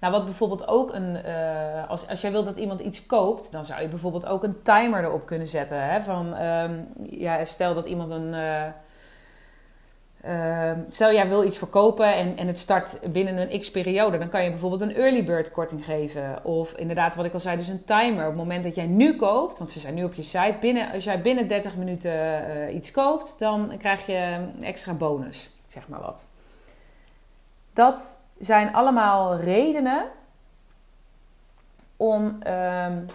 nou, 0.00 0.12
wat 0.12 0.24
bijvoorbeeld 0.24 0.68
ook 0.68 0.94
een. 0.94 1.18
Uh, 1.26 1.88
als, 1.88 2.08
als 2.08 2.20
jij 2.20 2.30
wilt 2.30 2.44
dat 2.44 2.56
iemand 2.56 2.80
iets 2.80 3.06
koopt, 3.06 3.52
dan 3.52 3.64
zou 3.64 3.82
je 3.82 3.88
bijvoorbeeld 3.88 4.26
ook 4.26 4.42
een 4.42 4.62
timer 4.62 5.04
erop 5.04 5.26
kunnen 5.26 5.48
zetten. 5.48 5.90
Hè? 5.90 6.02
Van, 6.02 6.40
um, 6.40 6.88
ja, 7.02 7.44
stel 7.44 7.74
dat 7.74 7.86
iemand 7.86 8.10
een. 8.10 8.34
Uh, 10.26 10.72
stel 10.88 11.12
jij 11.12 11.28
wil 11.28 11.44
iets 11.44 11.58
verkopen 11.58 12.14
en, 12.14 12.36
en 12.36 12.46
het 12.46 12.58
start 12.58 13.12
binnen 13.12 13.38
een 13.52 13.60
x-periode, 13.60 14.18
dan 14.18 14.28
kan 14.28 14.44
je 14.44 14.50
bijvoorbeeld 14.50 14.80
een 14.80 14.94
early 14.94 15.24
bird 15.24 15.50
korting 15.50 15.84
geven. 15.84 16.44
Of 16.44 16.72
inderdaad, 16.72 17.14
wat 17.14 17.24
ik 17.24 17.32
al 17.32 17.40
zei, 17.40 17.56
dus 17.56 17.68
een 17.68 17.84
timer. 17.84 18.22
Op 18.22 18.28
het 18.28 18.36
moment 18.36 18.64
dat 18.64 18.74
jij 18.74 18.86
nu 18.86 19.16
koopt, 19.16 19.58
want 19.58 19.70
ze 19.70 19.80
zijn 19.80 19.94
nu 19.94 20.04
op 20.04 20.14
je 20.14 20.22
site, 20.22 20.56
binnen, 20.60 20.92
als 20.92 21.04
jij 21.04 21.20
binnen 21.20 21.48
30 21.48 21.76
minuten 21.76 22.12
uh, 22.12 22.74
iets 22.74 22.90
koopt, 22.90 23.38
dan 23.38 23.72
krijg 23.78 24.06
je 24.06 24.14
een 24.56 24.64
extra 24.64 24.92
bonus, 24.92 25.50
zeg 25.68 25.88
maar 25.88 26.00
wat. 26.00 26.28
Dat 27.72 28.20
zijn 28.38 28.72
allemaal 28.72 29.36
redenen 29.36 30.04
om, 31.96 32.38
um, 32.46 33.06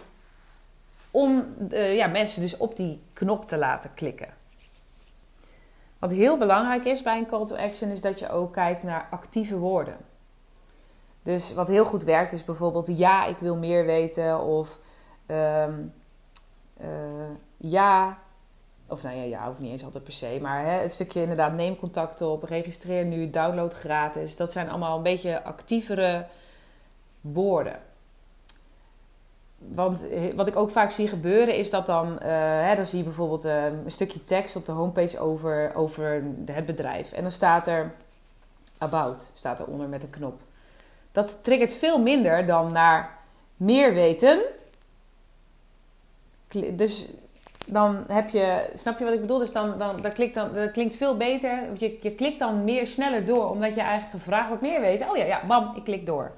om 1.11 1.55
uh, 1.71 1.95
ja, 1.95 2.07
mensen 2.07 2.41
dus 2.41 2.57
op 2.57 2.75
die 2.75 3.01
knop 3.13 3.47
te 3.47 3.57
laten 3.57 3.93
klikken. 3.93 4.34
Wat 6.05 6.13
heel 6.13 6.37
belangrijk 6.37 6.85
is 6.85 7.01
bij 7.01 7.17
een 7.17 7.27
call 7.27 7.45
to 7.45 7.55
action 7.55 7.89
is 7.89 8.01
dat 8.01 8.19
je 8.19 8.29
ook 8.29 8.53
kijkt 8.53 8.83
naar 8.83 9.07
actieve 9.11 9.57
woorden. 9.57 9.97
Dus 11.23 11.53
wat 11.53 11.67
heel 11.67 11.85
goed 11.85 12.03
werkt 12.03 12.31
is 12.31 12.43
bijvoorbeeld 12.43 12.97
ja, 12.97 13.25
ik 13.25 13.37
wil 13.37 13.55
meer 13.55 13.85
weten 13.85 14.39
of 14.39 14.79
um, 15.27 15.93
uh, 16.81 16.87
ja, 17.57 18.17
of 18.87 19.03
nou 19.03 19.15
ja, 19.15 19.23
ja, 19.23 19.49
of 19.49 19.59
niet 19.59 19.71
eens 19.71 19.83
altijd 19.83 20.03
per 20.03 20.13
se, 20.13 20.39
maar 20.41 20.65
hè, 20.65 20.81
het 20.81 20.93
stukje 20.93 21.21
inderdaad 21.21 21.53
neem 21.53 21.75
contact 21.75 22.21
op, 22.21 22.43
registreer 22.43 23.05
nu, 23.05 23.29
download 23.29 23.73
gratis. 23.73 24.35
Dat 24.35 24.51
zijn 24.51 24.69
allemaal 24.69 24.97
een 24.97 25.03
beetje 25.03 25.43
actievere 25.43 26.25
woorden 27.21 27.79
want 29.73 30.05
wat 30.35 30.47
ik 30.47 30.55
ook 30.55 30.69
vaak 30.69 30.91
zie 30.91 31.07
gebeuren 31.07 31.55
is 31.55 31.69
dat 31.69 31.85
dan, 31.85 32.07
uh, 32.11 32.17
hè, 32.67 32.75
dan 32.75 32.85
zie 32.85 32.97
je 32.97 33.03
bijvoorbeeld 33.03 33.45
uh, 33.45 33.65
een 33.65 33.91
stukje 33.91 34.23
tekst 34.23 34.55
op 34.55 34.65
de 34.65 34.71
homepage 34.71 35.19
over, 35.19 35.71
over 35.75 36.23
het 36.45 36.65
bedrijf. 36.65 37.11
En 37.11 37.21
dan 37.21 37.31
staat 37.31 37.67
er 37.67 37.93
about, 38.77 39.31
staat 39.33 39.59
eronder 39.59 39.87
met 39.87 40.03
een 40.03 40.09
knop. 40.09 40.41
Dat 41.11 41.43
triggert 41.43 41.73
veel 41.73 42.01
minder 42.01 42.45
dan 42.45 42.71
naar 42.71 43.17
meer 43.57 43.93
weten. 43.93 44.41
Dus 46.71 47.07
dan 47.65 48.03
heb 48.07 48.29
je, 48.29 48.69
snap 48.73 48.99
je 48.99 49.05
wat 49.05 49.13
ik 49.13 49.21
bedoel? 49.21 49.37
Dus 49.37 49.51
dan, 49.51 49.77
dan 49.77 50.01
dat, 50.01 50.13
klikt 50.13 50.35
dan, 50.35 50.53
dat 50.53 50.71
klinkt 50.71 50.95
veel 50.95 51.17
beter. 51.17 51.59
Je, 51.77 51.97
je 52.01 52.15
klikt 52.15 52.39
dan 52.39 52.63
meer 52.63 52.87
sneller 52.87 53.25
door, 53.25 53.49
omdat 53.49 53.75
je 53.75 53.81
eigenlijk 53.81 54.23
gevraagd 54.23 54.47
wordt 54.47 54.63
meer 54.63 54.81
weten. 54.81 55.09
Oh 55.09 55.17
ja, 55.17 55.25
ja, 55.25 55.45
bam, 55.47 55.71
ik 55.75 55.83
klik 55.83 56.05
door. 56.05 56.31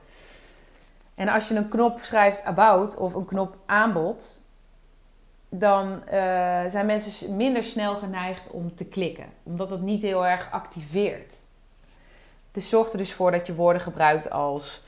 En 1.17 1.27
als 1.27 1.47
je 1.47 1.55
een 1.55 1.67
knop 1.67 1.99
schrijft 1.99 2.43
about 2.43 2.97
of 2.97 3.13
een 3.13 3.25
knop 3.25 3.57
aanbod, 3.65 4.41
dan 5.49 5.93
uh, 6.05 6.11
zijn 6.67 6.85
mensen 6.85 7.35
minder 7.35 7.63
snel 7.63 7.95
geneigd 7.95 8.49
om 8.49 8.75
te 8.75 8.87
klikken, 8.87 9.25
omdat 9.43 9.69
het 9.69 9.81
niet 9.81 10.01
heel 10.01 10.25
erg 10.25 10.51
activeert. 10.51 11.35
Dus 12.51 12.69
zorg 12.69 12.91
er 12.91 12.97
dus 12.97 13.13
voor 13.13 13.31
dat 13.31 13.47
je 13.47 13.55
woorden 13.55 13.81
gebruikt 13.81 14.29
als, 14.29 14.83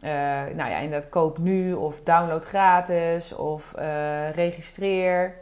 uh, 0.00 0.10
nou 0.54 0.70
ja, 0.70 0.76
inderdaad, 0.78 1.08
koop 1.08 1.38
nu 1.38 1.72
of 1.72 2.00
download 2.00 2.44
gratis 2.44 3.34
of 3.34 3.74
uh, 3.78 4.30
registreer. 4.30 5.34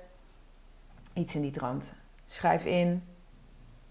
Iets 1.14 1.35
in 1.35 1.42
die 1.42 1.50
trant. 1.50 1.94
Schrijf 2.26 2.64
in. 2.64 3.04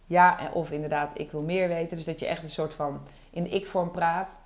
Ja, 0.06 0.50
of 0.54 0.72
inderdaad, 0.72 1.12
ik 1.20 1.32
wil 1.32 1.42
meer 1.42 1.68
weten. 1.68 1.98
Dus 1.98 2.06
dat 2.06 2.20
je 2.20 2.28
echt 2.28 2.44
een 2.44 2.50
soort 2.50 2.74
van 2.74 3.02
in 3.30 3.52
ik-vorm 3.52 3.92
praat. 3.92 4.38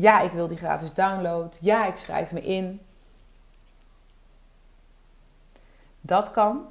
Ja, 0.00 0.20
ik 0.20 0.32
wil 0.32 0.48
die 0.48 0.56
gratis 0.56 0.94
download. 0.94 1.58
Ja, 1.60 1.86
ik 1.86 1.96
schrijf 1.96 2.32
me 2.32 2.42
in. 2.42 2.80
Dat 6.00 6.30
kan. 6.30 6.64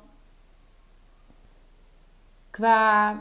Qua 2.49 3.11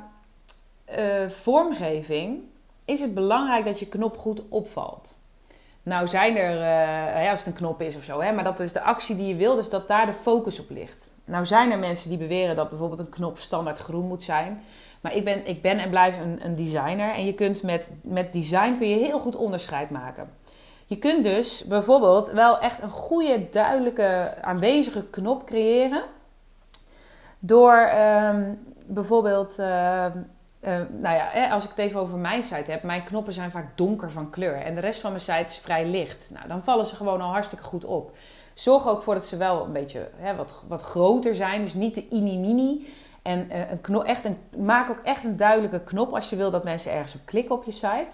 uh, 0.98 1.28
vormgeving 1.28 2.42
is 2.84 3.00
het 3.00 3.14
belangrijk 3.14 3.64
dat 3.64 3.78
je 3.78 3.88
knop 3.88 4.18
goed 4.18 4.48
opvalt. 4.48 5.18
Nou 5.82 6.08
zijn 6.08 6.36
er, 6.36 6.56
ja, 7.22 7.30
als 7.30 7.38
het 7.38 7.48
een 7.48 7.54
knop 7.54 7.82
is 7.82 7.96
of 7.96 8.04
zo, 8.04 8.20
hè, 8.20 8.32
maar 8.32 8.44
dat 8.44 8.60
is 8.60 8.72
de 8.72 8.82
actie 8.82 9.16
die 9.16 9.26
je 9.26 9.36
wil, 9.36 9.54
dus 9.54 9.70
dat 9.70 9.88
daar 9.88 10.06
de 10.06 10.12
focus 10.12 10.60
op 10.60 10.70
ligt. 10.70 11.10
Nou 11.24 11.44
zijn 11.44 11.70
er 11.70 11.78
mensen 11.78 12.08
die 12.08 12.18
beweren 12.18 12.56
dat 12.56 12.68
bijvoorbeeld 12.68 13.00
een 13.00 13.08
knop 13.08 13.38
standaard 13.38 13.78
groen 13.78 14.06
moet 14.06 14.22
zijn. 14.22 14.62
Maar 15.00 15.14
ik 15.14 15.24
ben, 15.24 15.46
ik 15.46 15.62
ben 15.62 15.78
en 15.78 15.90
blijf 15.90 16.18
een, 16.18 16.44
een 16.44 16.54
designer. 16.54 17.14
En 17.14 17.26
je 17.26 17.34
kunt 17.34 17.62
met, 17.62 17.96
met 18.02 18.32
design 18.32 18.76
kun 18.78 18.88
je 18.88 18.96
heel 18.96 19.18
goed 19.18 19.36
onderscheid 19.36 19.90
maken. 19.90 20.30
Je 20.86 20.98
kunt 20.98 21.24
dus 21.24 21.64
bijvoorbeeld 21.64 22.30
wel 22.30 22.58
echt 22.58 22.82
een 22.82 22.90
goede, 22.90 23.48
duidelijke, 23.50 24.34
aanwezige 24.42 25.06
knop 25.06 25.46
creëren. 25.46 26.02
Door 27.38 27.90
um, 28.22 28.58
bijvoorbeeld, 28.86 29.58
uh, 29.58 29.66
uh, 29.66 30.78
nou 30.90 31.14
ja, 31.14 31.50
als 31.50 31.64
ik 31.64 31.70
het 31.70 31.78
even 31.78 32.00
over 32.00 32.18
mijn 32.18 32.42
site 32.42 32.70
heb. 32.70 32.82
Mijn 32.82 33.04
knoppen 33.04 33.32
zijn 33.32 33.50
vaak 33.50 33.76
donker 33.76 34.10
van 34.10 34.30
kleur. 34.30 34.62
En 34.62 34.74
de 34.74 34.80
rest 34.80 35.00
van 35.00 35.10
mijn 35.10 35.22
site 35.22 35.50
is 35.50 35.58
vrij 35.58 35.86
licht. 35.86 36.30
Nou, 36.32 36.48
dan 36.48 36.62
vallen 36.62 36.86
ze 36.86 36.96
gewoon 36.96 37.20
al 37.20 37.30
hartstikke 37.30 37.64
goed 37.64 37.84
op. 37.84 38.16
Zorg 38.54 38.88
ook 38.88 39.02
voor 39.02 39.14
dat 39.14 39.26
ze 39.26 39.36
wel 39.36 39.64
een 39.64 39.72
beetje 39.72 40.08
hè, 40.16 40.36
wat, 40.36 40.64
wat 40.68 40.82
groter 40.82 41.34
zijn. 41.34 41.62
Dus 41.62 41.74
niet 41.74 41.94
de 41.94 42.06
mini-mini. 42.10 42.86
En 43.26 43.48
uh, 43.52 43.60
een 43.70 44.04
echt 44.04 44.24
een, 44.24 44.38
maak 44.58 44.90
ook 44.90 45.00
echt 45.02 45.24
een 45.24 45.36
duidelijke 45.36 45.80
knop 45.80 46.14
als 46.14 46.30
je 46.30 46.36
wil 46.36 46.50
dat 46.50 46.64
mensen 46.64 46.92
ergens 46.92 47.14
op 47.14 47.20
klikken 47.24 47.54
op 47.54 47.64
je 47.64 47.72
site. 47.72 48.08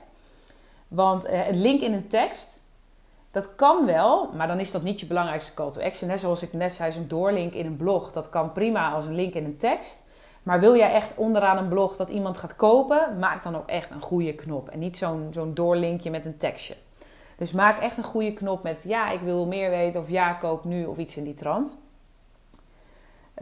Want 0.88 1.31
uh, 1.31 1.48
een 1.48 1.61
link 1.61 1.81
in 1.81 1.92
een 1.92 2.09
tekst, 2.09 2.62
dat 3.31 3.55
kan 3.55 3.87
wel, 3.87 4.31
maar 4.37 4.46
dan 4.46 4.61
is 4.61 4.70
dat 4.70 4.83
niet 4.83 5.01
je 5.01 5.07
belangrijkste 5.07 5.55
call 5.55 5.70
to 5.70 5.81
action. 5.81 6.11
Hè? 6.11 6.16
Zoals 6.16 6.42
ik 6.42 6.53
net 6.53 6.72
zei, 6.72 6.92
zo'n 6.92 7.09
doorlink 7.09 7.53
in 7.53 7.66
een 7.66 7.77
blog, 7.77 8.12
dat 8.12 8.29
kan 8.29 8.53
prima 8.53 8.90
als 8.90 9.07
een 9.07 9.14
link 9.14 9.35
in 9.35 9.44
een 9.44 9.57
tekst. 9.57 10.05
Maar 10.42 10.61
wil 10.61 10.77
jij 10.77 10.92
echt 10.92 11.16
onderaan 11.16 11.59
een 11.59 11.68
blog 11.68 11.96
dat 11.96 12.11
iemand 12.11 12.38
gaat 12.38 12.57
kopen, 12.57 13.18
maak 13.18 13.42
dan 13.42 13.57
ook 13.57 13.68
echt 13.68 13.90
een 13.90 14.03
goede 14.03 14.35
knop. 14.35 14.68
En 14.68 14.79
niet 14.79 14.96
zo'n 14.96 15.29
zo'n 15.31 15.55
doorlinkje 15.55 16.11
met 16.11 16.27
een 16.27 16.37
tekstje. 16.37 16.75
Dus 17.37 17.53
maak 17.53 17.79
echt 17.79 17.96
een 17.96 18.05
goede 18.05 18.33
knop 18.33 18.62
met 18.62 18.83
ja, 18.83 19.11
ik 19.11 19.20
wil 19.20 19.46
meer 19.46 19.70
weten 19.70 20.01
of 20.01 20.09
ja, 20.09 20.33
koop 20.33 20.64
nu 20.64 20.85
of 20.85 20.96
iets 20.96 21.16
in 21.16 21.25
die 21.25 21.35
trant. 21.35 21.81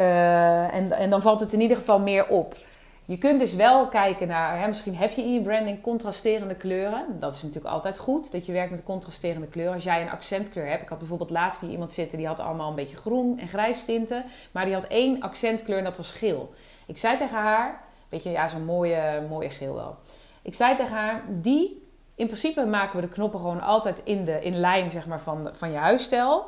Uh, 0.01 0.75
en, 0.75 0.93
en 0.93 1.11
dan 1.11 1.23
valt 1.23 1.41
het 1.41 1.53
in 1.53 1.61
ieder 1.61 1.77
geval 1.77 1.99
meer 1.99 2.29
op. 2.29 2.57
Je 3.05 3.19
kunt 3.19 3.41
dus 3.41 3.55
wel 3.55 3.87
kijken 3.87 4.29
naar, 4.29 4.59
hè, 4.59 4.67
misschien 4.67 4.95
heb 4.95 5.11
je 5.11 5.23
in 5.23 5.35
je 5.35 5.43
branding 5.43 5.81
contrasterende 5.81 6.55
kleuren. 6.55 7.05
Dat 7.19 7.35
is 7.35 7.43
natuurlijk 7.43 7.75
altijd 7.75 7.99
goed, 7.99 8.33
dat 8.33 8.47
je 8.47 8.53
werkt 8.53 8.71
met 8.71 8.83
contrasterende 8.83 9.47
kleuren. 9.47 9.75
Als 9.75 9.85
jij 9.85 10.03
een 10.03 10.11
accentkleur 10.11 10.67
hebt. 10.69 10.83
Ik 10.83 10.89
had 10.89 10.99
bijvoorbeeld 10.99 11.31
laatst 11.31 11.61
hier 11.61 11.71
iemand 11.71 11.91
zitten, 11.91 12.19
die 12.19 12.27
had 12.27 12.41
allemaal 12.41 12.69
een 12.69 12.75
beetje 12.75 12.97
groen 12.97 13.39
en 13.39 13.49
grijs 13.49 13.85
tinten. 13.85 14.25
Maar 14.53 14.65
die 14.65 14.75
had 14.75 14.85
één 14.85 15.21
accentkleur 15.21 15.79
en 15.79 15.85
dat 15.85 15.97
was 15.97 16.13
geel. 16.13 16.55
Ik 16.87 16.99
zei 16.99 17.17
tegen 17.17 17.37
haar, 17.37 17.81
weet 18.09 18.23
je, 18.23 18.31
ja, 18.31 18.49
zo'n 18.49 18.65
mooie, 18.65 19.27
mooie 19.29 19.51
geel 19.51 19.75
wel. 19.75 19.97
Ik 20.43 20.55
zei 20.55 20.77
tegen 20.77 20.97
haar, 20.97 21.23
die, 21.29 21.89
in 22.15 22.27
principe 22.27 22.67
maken 22.67 23.01
we 23.01 23.07
de 23.07 23.13
knoppen 23.13 23.41
gewoon 23.41 23.61
altijd 23.61 24.01
in, 24.05 24.25
de, 24.25 24.43
in 24.43 24.57
lijn 24.57 24.91
zeg 24.91 25.07
maar, 25.07 25.21
van, 25.21 25.51
van 25.53 25.71
je 25.71 25.79
huisstijl. 25.79 26.47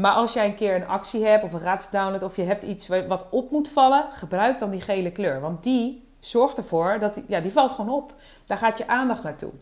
Maar 0.00 0.12
als 0.12 0.32
jij 0.32 0.46
een 0.46 0.54
keer 0.54 0.74
een 0.74 0.86
actie 0.86 1.26
hebt 1.26 1.44
of 1.44 1.52
een 1.52 1.60
gratis 1.60 1.90
download 1.90 2.22
of 2.22 2.36
je 2.36 2.42
hebt 2.42 2.62
iets 2.62 2.88
wat 2.88 3.26
op 3.30 3.50
moet 3.50 3.68
vallen, 3.68 4.04
gebruik 4.12 4.58
dan 4.58 4.70
die 4.70 4.80
gele 4.80 5.12
kleur. 5.12 5.40
Want 5.40 5.62
die 5.62 6.08
zorgt 6.20 6.56
ervoor 6.56 6.98
dat 6.98 7.14
die, 7.14 7.24
ja, 7.28 7.40
die 7.40 7.52
valt 7.52 7.70
gewoon 7.70 7.94
op. 7.94 8.14
Daar 8.46 8.58
gaat 8.58 8.78
je 8.78 8.86
aandacht 8.86 9.22
naartoe. 9.22 9.52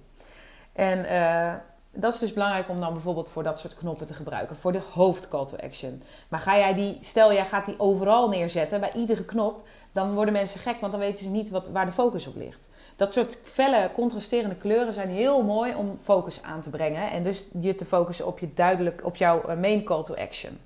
En 0.73 0.99
uh, 0.99 1.55
dat 1.93 2.15
is 2.15 2.19
dus 2.19 2.33
belangrijk 2.33 2.69
om 2.69 2.81
dan 2.81 2.93
bijvoorbeeld 2.93 3.29
voor 3.29 3.43
dat 3.43 3.59
soort 3.59 3.75
knoppen 3.75 4.07
te 4.07 4.15
gebruiken. 4.15 4.57
Voor 4.57 4.73
de 4.73 4.83
hoofd 4.93 5.29
call 5.29 5.47
to 5.47 5.57
action. 5.57 6.03
Maar 6.29 6.41
ga 6.41 6.59
jij 6.59 6.75
die, 6.75 6.99
stel 7.01 7.33
jij 7.33 7.45
gaat 7.45 7.65
die 7.65 7.81
overal 7.81 8.29
neerzetten 8.29 8.81
bij 8.81 8.93
iedere 8.93 9.25
knop, 9.25 9.69
dan 9.93 10.15
worden 10.15 10.33
mensen 10.33 10.61
gek, 10.61 10.81
want 10.81 10.93
dan 10.93 11.01
weten 11.01 11.25
ze 11.25 11.31
niet 11.31 11.51
wat, 11.51 11.69
waar 11.69 11.87
de 11.87 11.93
focus 11.93 12.27
op 12.27 12.37
ligt. 12.37 12.69
Dat 12.99 13.13
soort 13.13 13.39
felle, 13.45 13.91
contrasterende 13.95 14.55
kleuren 14.55 14.93
zijn 14.93 15.09
heel 15.09 15.43
mooi 15.43 15.75
om 15.75 15.99
focus 15.99 16.43
aan 16.43 16.61
te 16.61 16.71
brengen. 16.71 17.11
En 17.11 17.23
dus 17.23 17.45
je 17.61 17.75
te 17.75 17.85
focussen 17.85 18.27
op, 18.27 18.39
je 18.39 18.55
duidelijk, 18.55 19.01
op 19.05 19.17
jouw 19.17 19.43
eh, 19.43 19.57
main 19.57 19.85
call 19.85 20.03
to 20.03 20.15
action. 20.15 20.59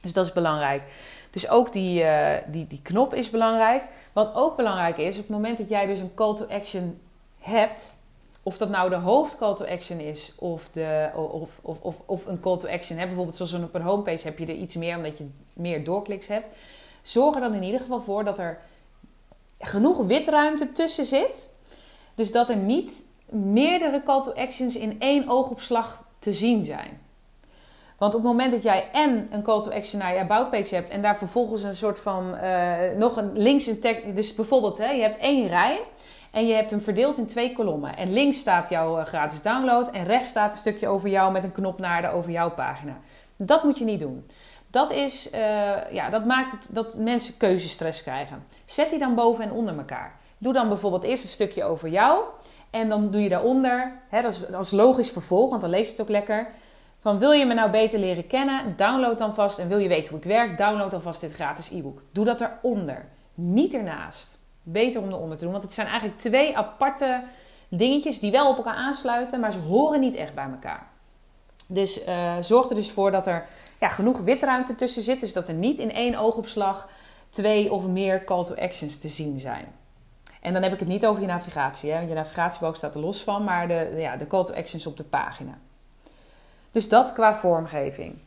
Dus 0.00 0.12
dat 0.12 0.26
is 0.26 0.32
belangrijk. 0.32 0.82
Dus 1.30 1.48
ook 1.48 1.72
die, 1.72 2.02
uh, 2.02 2.32
die, 2.46 2.66
die 2.66 2.80
knop 2.82 3.14
is 3.14 3.30
belangrijk. 3.30 3.84
Wat 4.12 4.34
ook 4.34 4.56
belangrijk 4.56 4.96
is, 4.96 5.14
op 5.14 5.22
het 5.22 5.28
moment 5.28 5.58
dat 5.58 5.68
jij 5.68 5.86
dus 5.86 6.00
een 6.00 6.14
call 6.14 6.34
to 6.34 6.46
action 6.46 7.00
hebt, 7.38 7.98
of 8.42 8.56
dat 8.56 8.68
nou 8.68 8.90
de 8.90 8.96
hoofd 8.96 9.38
call 9.38 9.54
to 9.54 9.64
action 9.64 10.00
is 10.00 10.34
of, 10.38 10.68
de, 10.68 11.10
of, 11.14 11.58
of, 11.62 11.80
of, 11.80 11.96
of 12.04 12.26
een 12.26 12.40
call 12.40 12.56
to 12.56 12.68
action 12.68 12.96
hebt, 12.96 13.08
bijvoorbeeld 13.08 13.36
zoals 13.36 13.52
op 13.54 13.74
een 13.74 13.82
homepage 13.82 14.26
heb 14.26 14.38
je 14.38 14.46
er 14.46 14.54
iets 14.54 14.74
meer 14.74 14.96
omdat 14.96 15.18
je 15.18 15.26
meer 15.52 15.84
doorkliks 15.84 16.26
hebt. 16.26 16.46
Zorg 17.02 17.34
er 17.34 17.40
dan 17.40 17.54
in 17.54 17.62
ieder 17.62 17.80
geval 17.80 18.00
voor 18.00 18.24
dat 18.24 18.38
er 18.38 18.58
genoeg 19.58 20.06
witruimte 20.06 20.72
tussen 20.72 21.04
zit. 21.04 21.52
Dus 22.14 22.32
dat 22.32 22.48
er 22.48 22.56
niet 22.56 23.04
meerdere 23.28 24.02
call 24.02 24.22
to 24.22 24.32
actions 24.32 24.76
in 24.76 25.00
één 25.00 25.28
oogopslag 25.28 26.08
te 26.18 26.32
zien 26.32 26.64
zijn. 26.64 27.02
Want 27.98 28.14
op 28.14 28.22
het 28.22 28.30
moment 28.30 28.52
dat 28.52 28.62
jij 28.62 28.88
en 28.92 29.28
een 29.30 29.42
call 29.42 29.62
to 29.62 29.70
action 29.70 30.00
naar 30.00 30.14
je 30.14 30.20
about 30.20 30.50
page 30.50 30.74
hebt 30.74 30.88
en 30.90 31.02
daar 31.02 31.16
vervolgens 31.16 31.62
een 31.62 31.74
soort 31.74 32.00
van 32.00 32.34
uh, 32.34 32.76
nog 32.96 33.16
een 33.16 33.38
links 33.38 33.66
een 33.66 33.80
tekst, 33.80 34.16
dus 34.16 34.34
bijvoorbeeld 34.34 34.78
hè, 34.78 34.90
je 34.90 35.02
hebt 35.02 35.18
één 35.18 35.46
rij 35.48 35.80
en 36.30 36.46
je 36.46 36.54
hebt 36.54 36.70
hem 36.70 36.80
verdeeld 36.80 37.18
in 37.18 37.26
twee 37.26 37.52
kolommen. 37.52 37.96
En 37.96 38.12
links 38.12 38.38
staat 38.38 38.68
jouw 38.68 38.98
uh, 38.98 39.04
gratis 39.04 39.42
download 39.42 39.88
en 39.88 40.04
rechts 40.04 40.28
staat 40.28 40.52
een 40.52 40.58
stukje 40.58 40.88
over 40.88 41.08
jou 41.08 41.32
met 41.32 41.44
een 41.44 41.52
knop 41.52 41.78
naar 41.78 42.02
de 42.02 42.08
over 42.08 42.30
jouw 42.30 42.50
pagina. 42.50 42.98
Dat 43.36 43.64
moet 43.64 43.78
je 43.78 43.84
niet 43.84 44.00
doen. 44.00 44.26
Dat, 44.70 44.90
is, 44.90 45.32
uh, 45.32 45.40
ja, 45.90 46.10
dat 46.10 46.24
maakt 46.24 46.52
het 46.52 46.68
dat 46.74 46.94
mensen 46.94 47.36
keuzestress 47.36 48.02
krijgen. 48.02 48.44
Zet 48.64 48.90
die 48.90 48.98
dan 48.98 49.14
boven 49.14 49.44
en 49.44 49.52
onder 49.52 49.78
elkaar. 49.78 50.22
Doe 50.44 50.52
dan 50.52 50.68
bijvoorbeeld 50.68 51.02
eerst 51.02 51.22
een 51.22 51.28
stukje 51.28 51.64
over 51.64 51.88
jou. 51.88 52.22
En 52.70 52.88
dan 52.88 53.10
doe 53.10 53.22
je 53.22 53.28
daaronder, 53.28 54.00
hè, 54.08 54.22
dat, 54.22 54.32
is, 54.32 54.46
dat 54.46 54.64
is 54.64 54.70
logisch 54.70 55.10
vervolg, 55.10 55.50
want 55.50 55.60
dan 55.60 55.70
leest 55.70 55.90
het 55.90 56.00
ook 56.00 56.08
lekker. 56.08 56.46
Van 57.00 57.18
wil 57.18 57.32
je 57.32 57.46
me 57.46 57.54
nou 57.54 57.70
beter 57.70 57.98
leren 57.98 58.26
kennen? 58.26 58.76
Download 58.76 59.18
dan 59.18 59.34
vast. 59.34 59.58
En 59.58 59.68
wil 59.68 59.78
je 59.78 59.88
weten 59.88 60.10
hoe 60.10 60.18
ik 60.18 60.24
werk? 60.24 60.58
Download 60.58 60.90
dan 60.90 61.02
vast 61.02 61.20
dit 61.20 61.32
gratis 61.32 61.70
e-book. 61.70 62.02
Doe 62.12 62.24
dat 62.24 62.40
eronder. 62.40 63.08
Niet 63.34 63.74
ernaast. 63.74 64.38
Beter 64.62 65.02
om 65.02 65.08
eronder 65.08 65.36
te 65.36 65.42
doen. 65.42 65.52
Want 65.52 65.64
het 65.64 65.72
zijn 65.72 65.86
eigenlijk 65.86 66.18
twee 66.18 66.56
aparte 66.56 67.22
dingetjes 67.68 68.20
die 68.20 68.30
wel 68.30 68.48
op 68.48 68.56
elkaar 68.56 68.74
aansluiten, 68.74 69.40
maar 69.40 69.52
ze 69.52 69.58
horen 69.58 70.00
niet 70.00 70.14
echt 70.14 70.34
bij 70.34 70.48
elkaar. 70.50 70.86
Dus 71.66 72.06
uh, 72.06 72.34
zorg 72.40 72.68
er 72.68 72.74
dus 72.74 72.90
voor 72.90 73.10
dat 73.10 73.26
er 73.26 73.46
ja, 73.80 73.88
genoeg 73.88 74.18
witruimte 74.18 74.74
tussen 74.74 75.02
zit. 75.02 75.20
Dus 75.20 75.32
dat 75.32 75.48
er 75.48 75.54
niet 75.54 75.78
in 75.78 75.92
één 75.92 76.14
oogopslag 76.14 76.88
twee 77.28 77.72
of 77.72 77.86
meer 77.86 78.24
call 78.24 78.44
to 78.44 78.54
actions 78.54 78.98
te 78.98 79.08
zien 79.08 79.40
zijn. 79.40 79.82
En 80.44 80.52
dan 80.52 80.62
heb 80.62 80.72
ik 80.72 80.78
het 80.78 80.88
niet 80.88 81.06
over 81.06 81.20
je 81.20 81.26
navigatie. 81.26 81.92
Hè? 81.92 82.00
Je 82.00 82.14
navigatiebalk 82.14 82.76
staat 82.76 82.94
er 82.94 83.00
los 83.00 83.22
van, 83.22 83.44
maar 83.44 83.68
de, 83.68 83.94
ja, 83.96 84.16
de 84.16 84.26
call 84.26 84.44
to 84.44 84.54
actions 84.54 84.86
op 84.86 84.96
de 84.96 85.04
pagina. 85.04 85.58
Dus 86.70 86.88
dat 86.88 87.12
qua 87.12 87.34
vormgeving. 87.34 88.18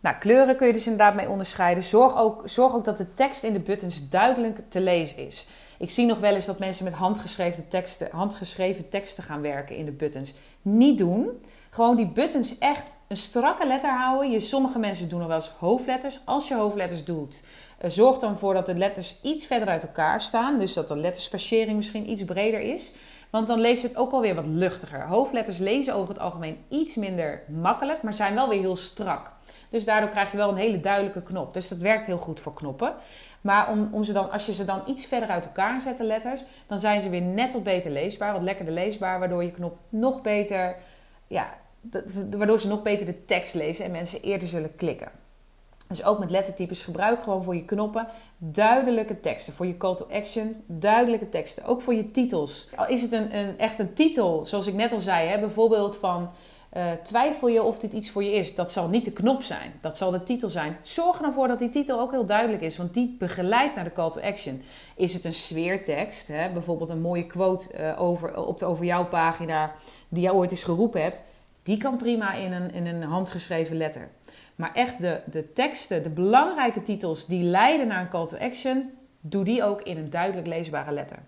Nou, 0.00 0.16
kleuren 0.16 0.56
kun 0.56 0.66
je 0.66 0.72
dus 0.72 0.86
inderdaad 0.86 1.14
mee 1.14 1.28
onderscheiden. 1.28 1.84
Zorg 1.84 2.16
ook, 2.16 2.42
zorg 2.44 2.74
ook 2.74 2.84
dat 2.84 2.96
de 2.96 3.14
tekst 3.14 3.42
in 3.42 3.52
de 3.52 3.60
buttons 3.60 4.08
duidelijk 4.08 4.58
te 4.68 4.80
lezen 4.80 5.26
is. 5.26 5.48
Ik 5.78 5.90
zie 5.90 6.06
nog 6.06 6.18
wel 6.18 6.34
eens 6.34 6.46
dat 6.46 6.58
mensen 6.58 6.84
met 6.84 6.92
handgeschreven 6.92 7.68
teksten, 7.68 8.08
handgeschreven 8.12 8.88
teksten 8.88 9.24
gaan 9.24 9.40
werken 9.40 9.76
in 9.76 9.84
de 9.84 9.92
buttons. 9.92 10.34
Niet 10.62 10.98
doen. 10.98 11.44
Gewoon 11.70 11.96
die 11.96 12.06
buttons 12.06 12.58
echt 12.58 12.98
een 13.08 13.16
strakke 13.16 13.66
letter 13.66 13.98
houden. 13.98 14.30
Je, 14.30 14.40
sommige 14.40 14.78
mensen 14.78 15.08
doen 15.08 15.20
er 15.20 15.26
wel 15.26 15.36
eens 15.36 15.52
hoofdletters. 15.58 16.20
Als 16.24 16.48
je 16.48 16.54
hoofdletters 16.54 17.04
doet, 17.04 17.42
uh, 17.84 17.90
zorg 17.90 18.18
dan 18.18 18.38
voor 18.38 18.54
dat 18.54 18.66
de 18.66 18.74
letters 18.74 19.18
iets 19.22 19.46
verder 19.46 19.68
uit 19.68 19.82
elkaar 19.82 20.20
staan. 20.20 20.58
Dus 20.58 20.72
dat 20.72 20.88
de 20.88 20.96
letterspatiëring 20.96 21.76
misschien 21.76 22.10
iets 22.10 22.24
breder 22.24 22.60
is. 22.60 22.92
Want 23.30 23.46
dan 23.46 23.60
leest 23.60 23.82
het 23.82 23.96
ook 23.96 24.12
alweer 24.12 24.34
wat 24.34 24.46
luchtiger. 24.46 25.06
Hoofdletters 25.06 25.58
lezen 25.58 25.94
over 25.94 26.08
het 26.08 26.22
algemeen 26.22 26.56
iets 26.68 26.94
minder 26.94 27.42
makkelijk, 27.48 28.02
maar 28.02 28.12
zijn 28.12 28.34
wel 28.34 28.48
weer 28.48 28.60
heel 28.60 28.76
strak. 28.76 29.30
Dus 29.70 29.84
daardoor 29.84 30.10
krijg 30.10 30.30
je 30.30 30.36
wel 30.36 30.48
een 30.48 30.56
hele 30.56 30.80
duidelijke 30.80 31.22
knop. 31.22 31.54
Dus 31.54 31.68
dat 31.68 31.78
werkt 31.78 32.06
heel 32.06 32.18
goed 32.18 32.40
voor 32.40 32.54
knoppen. 32.54 32.94
Maar 33.40 33.70
om, 33.70 33.88
om 33.92 34.04
ze 34.04 34.12
dan, 34.12 34.30
als 34.30 34.46
je 34.46 34.52
ze 34.52 34.64
dan 34.64 34.82
iets 34.86 35.06
verder 35.06 35.28
uit 35.28 35.44
elkaar 35.44 35.80
zet, 35.80 35.98
de 35.98 36.04
letters, 36.04 36.44
dan 36.66 36.78
zijn 36.78 37.00
ze 37.00 37.10
weer 37.10 37.22
net 37.22 37.52
wat 37.52 37.62
beter 37.62 37.90
leesbaar, 37.90 38.32
wat 38.32 38.42
lekkerder 38.42 38.74
leesbaar, 38.74 39.18
waardoor 39.18 39.44
je 39.44 39.50
knop 39.50 39.78
nog 39.88 40.22
beter, 40.22 40.76
ja, 41.26 41.54
waardoor 42.36 42.60
ze 42.60 42.68
nog 42.68 42.82
beter 42.82 43.06
de 43.06 43.24
tekst 43.24 43.54
lezen 43.54 43.84
en 43.84 43.90
mensen 43.90 44.22
eerder 44.22 44.48
zullen 44.48 44.76
klikken. 44.76 45.10
Dus 45.88 46.04
ook 46.04 46.18
met 46.18 46.30
lettertypes 46.30 46.82
gebruik 46.82 47.22
gewoon 47.22 47.44
voor 47.44 47.54
je 47.54 47.64
knoppen 47.64 48.08
duidelijke 48.38 49.20
teksten. 49.20 49.52
Voor 49.52 49.66
je 49.66 49.76
call 49.76 49.94
to 49.94 50.06
action 50.10 50.62
duidelijke 50.66 51.28
teksten. 51.28 51.64
Ook 51.64 51.82
voor 51.82 51.94
je 51.94 52.10
titels. 52.10 52.68
Al 52.76 52.88
is 52.88 53.02
het 53.02 53.12
een, 53.12 53.36
een 53.36 53.58
echt 53.58 53.78
een 53.78 53.94
titel, 53.94 54.46
zoals 54.46 54.66
ik 54.66 54.74
net 54.74 54.92
al 54.92 55.00
zei, 55.00 55.28
hè, 55.28 55.38
bijvoorbeeld 55.38 55.96
van 55.96 56.30
Eh, 56.68 56.92
twijfel 57.02 57.48
je 57.48 57.62
of 57.62 57.78
dit 57.78 57.92
iets 57.92 58.10
voor 58.10 58.24
je 58.24 58.32
is? 58.32 58.54
Dat 58.54 58.72
zal 58.72 58.88
niet 58.88 59.04
de 59.04 59.12
knop 59.12 59.42
zijn. 59.42 59.72
Dat 59.80 59.96
zal 59.96 60.10
de 60.10 60.22
titel 60.22 60.48
zijn. 60.48 60.76
Zorg 60.82 61.16
er 61.16 61.22
dan 61.22 61.32
voor 61.32 61.48
dat 61.48 61.58
die 61.58 61.68
titel 61.68 62.00
ook 62.00 62.10
heel 62.10 62.26
duidelijk 62.26 62.62
is, 62.62 62.76
want 62.76 62.94
die 62.94 63.16
begeleidt 63.18 63.74
naar 63.74 63.84
de 63.84 63.92
call 63.92 64.10
to 64.10 64.20
action. 64.20 64.62
Is 64.96 65.14
het 65.14 65.24
een 65.24 65.34
sfeertekst, 65.34 66.28
hè? 66.28 66.50
bijvoorbeeld 66.52 66.90
een 66.90 67.00
mooie 67.00 67.26
quote 67.26 67.72
eh, 67.72 68.00
over, 68.00 68.46
op 68.46 68.58
de 68.58 68.64
over 68.64 68.84
jou 68.84 69.06
pagina 69.06 69.72
die 70.08 70.22
je 70.22 70.34
ooit 70.34 70.50
eens 70.50 70.62
geroepen 70.62 71.02
hebt, 71.02 71.24
die 71.62 71.76
kan 71.76 71.96
prima 71.96 72.32
in 72.32 72.52
een, 72.52 72.72
in 72.72 72.86
een 72.86 73.02
handgeschreven 73.02 73.76
letter. 73.76 74.08
Maar 74.54 74.74
echt 74.74 75.00
de, 75.00 75.20
de 75.30 75.52
teksten, 75.52 76.02
de 76.02 76.10
belangrijke 76.10 76.82
titels 76.82 77.26
die 77.26 77.42
leiden 77.42 77.86
naar 77.86 78.00
een 78.00 78.08
call 78.08 78.26
to 78.26 78.36
action, 78.36 78.90
doe 79.20 79.44
die 79.44 79.64
ook 79.64 79.82
in 79.82 79.96
een 79.96 80.10
duidelijk 80.10 80.46
leesbare 80.46 80.92
letter. 80.92 81.18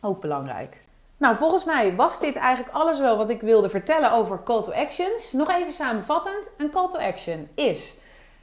Ook 0.00 0.20
belangrijk. 0.20 0.88
Nou, 1.20 1.36
volgens 1.36 1.64
mij 1.64 1.96
was 1.96 2.20
dit 2.20 2.36
eigenlijk 2.36 2.76
alles 2.76 2.98
wel 2.98 3.16
wat 3.16 3.30
ik 3.30 3.40
wilde 3.40 3.70
vertellen 3.70 4.12
over 4.12 4.42
call 4.42 4.62
to 4.62 4.72
actions. 4.72 5.32
Nog 5.32 5.50
even 5.50 5.72
samenvattend: 5.72 6.50
een 6.58 6.70
call 6.70 6.88
to 6.88 6.98
action 6.98 7.48
is 7.54 7.96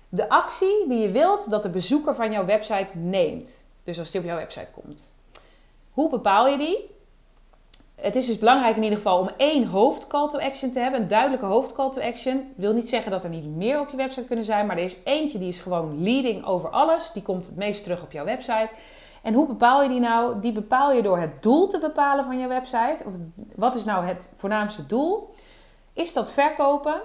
de 0.09 0.29
actie 0.29 0.87
die 0.87 0.99
je 0.99 1.11
wilt 1.11 1.49
dat 1.49 1.63
de 1.63 1.69
bezoeker 1.69 2.15
van 2.15 2.31
jouw 2.31 2.45
website 2.45 2.97
neemt. 2.97 3.65
Dus 3.83 3.99
als 3.99 4.11
die 4.11 4.21
op 4.21 4.27
jouw 4.27 4.37
website 4.37 4.71
komt. 4.71 5.13
Hoe 5.91 6.09
bepaal 6.09 6.47
je 6.47 6.57
die? 6.57 6.95
Het 7.95 8.15
is 8.15 8.25
dus 8.25 8.37
belangrijk 8.37 8.75
in 8.75 8.83
ieder 8.83 8.97
geval 8.97 9.19
om 9.19 9.29
één 9.37 9.65
hoofd 9.65 10.07
call 10.07 10.29
to 10.29 10.39
action 10.39 10.71
te 10.71 10.79
hebben, 10.79 11.01
een 11.01 11.07
duidelijke 11.07 11.45
hoofd 11.45 11.73
call 11.73 11.89
to 11.89 12.01
action. 12.01 12.53
Wil 12.55 12.73
niet 12.73 12.89
zeggen 12.89 13.11
dat 13.11 13.23
er 13.23 13.29
niet 13.29 13.55
meer 13.55 13.79
op 13.79 13.89
je 13.89 13.97
website 13.97 14.27
kunnen 14.27 14.45
zijn, 14.45 14.65
maar 14.65 14.77
er 14.77 14.83
is 14.83 14.95
eentje 15.03 15.39
die 15.39 15.47
is 15.47 15.59
gewoon 15.59 16.03
leading 16.03 16.45
over 16.45 16.69
alles. 16.69 17.11
Die 17.11 17.23
komt 17.23 17.45
het 17.45 17.55
meest 17.55 17.83
terug 17.83 18.01
op 18.01 18.11
jouw 18.11 18.25
website. 18.25 18.69
En 19.27 19.33
hoe 19.33 19.47
bepaal 19.47 19.83
je 19.83 19.89
die 19.89 19.99
nou? 19.99 20.39
Die 20.39 20.51
bepaal 20.51 20.91
je 20.91 21.01
door 21.01 21.19
het 21.19 21.43
doel 21.43 21.67
te 21.67 21.79
bepalen 21.79 22.25
van 22.25 22.39
je 22.39 22.47
website. 22.47 23.03
Of 23.05 23.13
wat 23.55 23.75
is 23.75 23.85
nou 23.85 24.05
het 24.05 24.33
voornaamste 24.35 24.85
doel? 24.85 25.33
Is 25.93 26.13
dat 26.13 26.31
verkopen? 26.31 27.01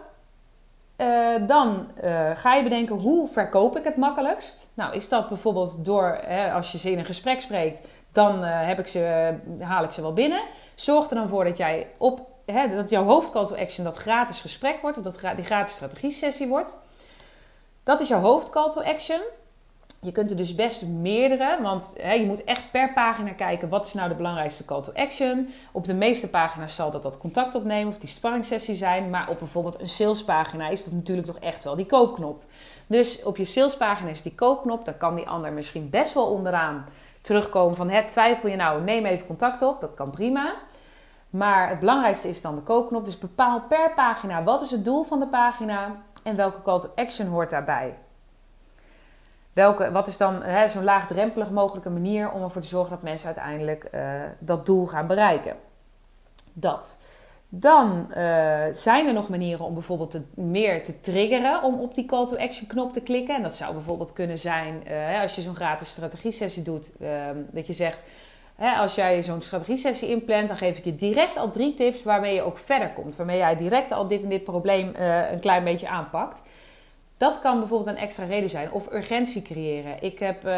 Uh, 0.96 1.46
dan 1.46 1.86
uh, 2.04 2.30
ga 2.34 2.54
je 2.54 2.62
bedenken 2.62 2.96
hoe 2.96 3.28
verkoop 3.28 3.76
ik 3.76 3.84
het 3.84 3.96
makkelijkst. 3.96 4.72
Nou, 4.74 4.94
is 4.94 5.08
dat 5.08 5.28
bijvoorbeeld 5.28 5.84
door, 5.84 6.18
hè, 6.22 6.52
als 6.52 6.72
je 6.72 6.78
ze 6.78 6.90
in 6.90 6.98
een 6.98 7.04
gesprek 7.04 7.40
spreekt, 7.40 7.88
dan 8.12 8.44
uh, 8.44 8.66
heb 8.66 8.78
ik 8.78 8.86
ze, 8.86 9.34
haal 9.60 9.84
ik 9.84 9.92
ze 9.92 10.02
wel 10.02 10.12
binnen. 10.12 10.42
Zorg 10.74 11.08
er 11.08 11.14
dan 11.14 11.28
voor 11.28 11.44
dat 11.44 11.56
jij 11.56 11.86
op, 11.98 12.20
hè, 12.46 12.74
dat 12.76 12.90
jouw 12.90 13.04
hoofdcall 13.04 13.46
to 13.46 13.56
action 13.56 13.84
dat 13.84 13.96
gratis 13.96 14.40
gesprek 14.40 14.80
wordt, 14.82 14.96
of 14.96 15.02
dat 15.02 15.36
die 15.36 15.44
gratis 15.44 15.74
strategie 15.74 16.10
sessie 16.12 16.48
wordt. 16.48 16.76
Dat 17.82 18.00
is 18.00 18.08
jouw 18.08 18.20
hoofdcall 18.20 18.70
to 18.70 18.82
action. 18.82 19.20
Je 20.04 20.12
kunt 20.12 20.30
er 20.30 20.36
dus 20.36 20.54
best 20.54 20.86
meerdere, 20.86 21.58
want 21.62 21.94
hè, 22.00 22.12
je 22.12 22.26
moet 22.26 22.44
echt 22.44 22.70
per 22.70 22.92
pagina 22.92 23.32
kijken 23.32 23.68
wat 23.68 23.86
is 23.86 23.94
nou 23.94 24.08
de 24.08 24.14
belangrijkste 24.14 24.64
call 24.64 24.82
to 24.82 24.92
action. 24.92 25.48
Op 25.72 25.84
de 25.84 25.94
meeste 25.94 26.30
pagina's 26.30 26.74
zal 26.74 26.90
dat 26.90 27.02
dat 27.02 27.18
contact 27.18 27.54
opnemen 27.54 27.92
of 27.92 27.98
die 27.98 28.08
sparringssessie 28.08 28.74
zijn, 28.74 29.10
maar 29.10 29.28
op 29.28 29.38
bijvoorbeeld 29.38 29.80
een 29.80 29.88
salespagina 29.88 30.68
is 30.68 30.84
dat 30.84 30.92
natuurlijk 30.92 31.26
toch 31.26 31.38
echt 31.38 31.64
wel 31.64 31.76
die 31.76 31.86
koopknop. 31.86 32.44
Dus 32.86 33.22
op 33.24 33.36
je 33.36 33.44
salespagina 33.44 34.10
is 34.10 34.22
die 34.22 34.34
koopknop, 34.34 34.84
dan 34.84 34.96
kan 34.96 35.14
die 35.14 35.28
ander 35.28 35.52
misschien 35.52 35.90
best 35.90 36.14
wel 36.14 36.26
onderaan 36.26 36.86
terugkomen 37.20 37.76
van 37.76 37.90
hè, 37.90 38.06
twijfel 38.06 38.48
je 38.48 38.56
nou, 38.56 38.82
neem 38.82 39.06
even 39.06 39.26
contact 39.26 39.62
op, 39.62 39.80
dat 39.80 39.94
kan 39.94 40.10
prima. 40.10 40.54
Maar 41.30 41.68
het 41.68 41.78
belangrijkste 41.78 42.28
is 42.28 42.40
dan 42.40 42.54
de 42.54 42.62
koopknop, 42.62 43.04
dus 43.04 43.18
bepaal 43.18 43.62
per 43.68 43.92
pagina 43.94 44.42
wat 44.42 44.60
is 44.60 44.70
het 44.70 44.84
doel 44.84 45.02
van 45.02 45.20
de 45.20 45.26
pagina 45.26 45.96
en 46.22 46.36
welke 46.36 46.62
call 46.62 46.80
to 46.80 46.90
action 46.94 47.26
hoort 47.26 47.50
daarbij. 47.50 47.94
Welke, 49.52 49.90
wat 49.90 50.06
is 50.06 50.16
dan 50.16 50.42
zo'n 50.66 50.84
laagdrempelig 50.84 51.50
mogelijke 51.50 51.90
manier 51.90 52.30
om 52.30 52.42
ervoor 52.42 52.60
te 52.62 52.68
zorgen 52.68 52.90
dat 52.90 53.02
mensen 53.02 53.26
uiteindelijk 53.26 53.88
uh, 53.94 54.00
dat 54.38 54.66
doel 54.66 54.86
gaan 54.86 55.06
bereiken? 55.06 55.56
Dat. 56.52 56.98
Dan 57.48 58.06
uh, 58.08 58.16
zijn 58.70 59.06
er 59.06 59.12
nog 59.12 59.28
manieren 59.28 59.64
om 59.64 59.74
bijvoorbeeld 59.74 60.10
te, 60.10 60.22
meer 60.34 60.84
te 60.84 61.00
triggeren 61.00 61.62
om 61.62 61.80
op 61.80 61.94
die 61.94 62.06
call 62.06 62.26
to 62.26 62.36
action 62.36 62.66
knop 62.66 62.92
te 62.92 63.00
klikken. 63.00 63.34
En 63.34 63.42
dat 63.42 63.56
zou 63.56 63.72
bijvoorbeeld 63.72 64.12
kunnen 64.12 64.38
zijn 64.38 64.82
uh, 64.90 65.20
als 65.20 65.34
je 65.34 65.40
zo'n 65.40 65.54
gratis 65.54 65.88
strategie 65.88 66.30
sessie 66.30 66.62
doet, 66.62 66.92
ehm, 67.00 67.36
dat 67.50 67.66
je 67.66 67.72
zegt. 67.72 68.02
als 68.78 68.94
jij 68.94 69.22
zo'n 69.22 69.42
strategie 69.42 69.76
sessie 69.76 70.08
inplant, 70.08 70.48
dan 70.48 70.56
geef 70.56 70.78
ik 70.78 70.84
je 70.84 70.94
direct 70.94 71.36
al 71.36 71.50
drie 71.50 71.74
tips 71.74 72.02
waarmee 72.02 72.34
je 72.34 72.42
ook 72.42 72.58
verder 72.58 72.90
komt. 72.90 73.16
Waarmee 73.16 73.38
jij 73.38 73.56
direct 73.56 73.92
al 73.92 74.06
dit 74.06 74.22
en 74.22 74.28
dit 74.28 74.44
probleem 74.44 74.92
een 75.32 75.40
klein 75.40 75.64
beetje 75.64 75.88
aanpakt. 75.88 76.42
Dat 77.22 77.40
kan 77.40 77.58
bijvoorbeeld 77.58 77.96
een 77.96 78.02
extra 78.02 78.24
reden 78.24 78.50
zijn. 78.50 78.72
Of 78.72 78.92
urgentie 78.92 79.42
creëren. 79.42 80.02
Ik 80.02 80.18
heb 80.18 80.44
uh, 80.44 80.52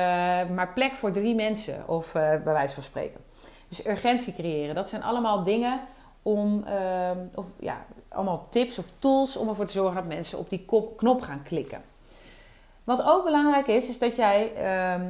maar 0.54 0.72
plek 0.74 0.94
voor 0.94 1.12
drie 1.12 1.34
mensen. 1.34 1.88
Of 1.88 2.06
uh, 2.06 2.12
bij 2.14 2.52
wijze 2.52 2.74
van 2.74 2.82
spreken. 2.82 3.20
Dus 3.68 3.86
urgentie 3.86 4.34
creëren. 4.34 4.74
Dat 4.74 4.88
zijn 4.88 5.02
allemaal 5.02 5.42
dingen 5.42 5.80
om, 6.22 6.64
uh, 6.68 7.10
of 7.34 7.46
ja, 7.60 7.84
allemaal 8.08 8.46
tips 8.50 8.78
of 8.78 8.92
tools 8.98 9.36
om 9.36 9.48
ervoor 9.48 9.66
te 9.66 9.72
zorgen 9.72 9.94
dat 9.94 10.04
mensen 10.04 10.38
op 10.38 10.50
die 10.50 10.64
knop 10.96 11.22
gaan 11.22 11.42
klikken. 11.42 11.82
Wat 12.84 13.02
ook 13.02 13.24
belangrijk 13.24 13.66
is, 13.66 13.88
is 13.88 13.98
dat 13.98 14.16
jij 14.16 14.54
ehm, 14.54 15.06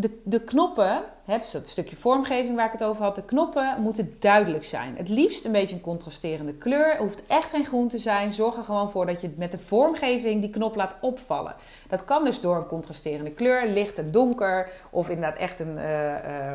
de, 0.00 0.20
de 0.24 0.44
knoppen, 0.44 1.02
hè, 1.24 1.38
dus 1.38 1.50
dat 1.50 1.68
stukje 1.68 1.96
vormgeving 1.96 2.56
waar 2.56 2.66
ik 2.66 2.72
het 2.72 2.84
over 2.84 3.02
had, 3.02 3.14
de 3.14 3.24
knoppen 3.24 3.82
moeten 3.82 4.14
duidelijk 4.18 4.64
zijn. 4.64 4.96
Het 4.96 5.08
liefst 5.08 5.44
een 5.44 5.52
beetje 5.52 5.74
een 5.74 5.80
contrasterende 5.80 6.54
kleur. 6.54 6.90
Het 6.90 6.98
hoeft 6.98 7.26
echt 7.26 7.50
geen 7.50 7.66
groen 7.66 7.88
te 7.88 7.98
zijn. 7.98 8.32
Zorg 8.32 8.56
er 8.56 8.62
gewoon 8.62 8.90
voor 8.90 9.06
dat 9.06 9.20
je 9.20 9.30
met 9.36 9.50
de 9.50 9.58
vormgeving 9.58 10.40
die 10.40 10.50
knop 10.50 10.76
laat 10.76 10.96
opvallen. 11.00 11.54
Dat 11.88 12.04
kan 12.04 12.24
dus 12.24 12.40
door 12.40 12.56
een 12.56 12.66
contrasterende 12.66 13.30
kleur, 13.30 13.66
licht 13.66 13.98
en 13.98 14.12
donker, 14.12 14.70
of 14.90 15.08
inderdaad 15.08 15.38
echt 15.38 15.60
een. 15.60 15.76
Uh, 15.76 16.10
uh, 16.10 16.54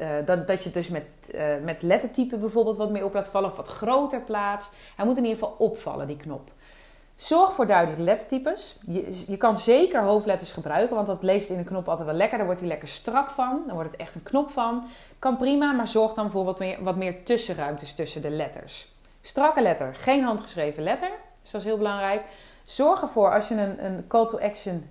uh, 0.00 0.08
dat, 0.24 0.46
dat 0.46 0.58
je 0.58 0.64
het 0.64 0.74
dus 0.74 0.88
met, 0.88 1.04
met 1.64 1.82
lettertype 1.82 2.36
bijvoorbeeld 2.36 2.76
wat 2.76 2.90
meer 2.90 3.04
op 3.04 3.14
laat 3.14 3.28
vallen 3.28 3.50
of 3.50 3.56
wat 3.56 3.68
groter 3.68 4.20
plaatst. 4.20 4.74
Hij 4.96 5.06
moet 5.06 5.16
in 5.16 5.24
ieder 5.24 5.38
geval 5.38 5.54
opvallen, 5.58 6.06
die 6.06 6.16
knop. 6.16 6.50
Zorg 7.16 7.52
voor 7.52 7.66
duidelijke 7.66 8.02
lettertypes. 8.02 8.78
Je, 8.86 9.24
je, 9.26 9.36
kan 9.36 9.56
zeker 9.56 10.02
hoofdletters 10.02 10.52
gebruiken, 10.52 10.94
want 10.94 11.06
dat 11.06 11.22
leest 11.22 11.50
in 11.50 11.56
de 11.56 11.64
knop 11.64 11.88
altijd 11.88 12.06
wel 12.06 12.16
lekker. 12.16 12.36
Daar 12.36 12.46
wordt 12.46 12.60
hij 12.60 12.70
lekker 12.70 12.88
strak 12.88 13.30
van. 13.30 13.62
Dan 13.66 13.74
wordt 13.74 13.90
het 13.90 14.00
echt 14.00 14.14
een 14.14 14.22
knop 14.22 14.50
van. 14.50 14.86
Kan 15.18 15.36
prima, 15.36 15.72
maar 15.72 15.88
zorg 15.88 16.12
dan 16.12 16.30
voor 16.30 16.44
wat 16.44 16.58
meer, 16.58 16.82
wat 16.82 16.96
meer 16.96 17.24
tussenruimtes 17.24 17.94
tussen 17.94 18.22
de 18.22 18.30
letters. 18.30 18.94
Strakke 19.22 19.62
letter, 19.62 19.94
geen 19.94 20.22
handgeschreven 20.22 20.82
letter. 20.82 21.10
Dus 21.42 21.50
dat 21.50 21.60
is 21.60 21.66
heel 21.66 21.76
belangrijk. 21.76 22.24
Zorg 22.64 23.02
ervoor 23.02 23.34
als 23.34 23.48
je 23.48 23.54
een, 23.54 23.84
een 23.84 24.06
call 24.06 24.26
to 24.26 24.38
action 24.38 24.88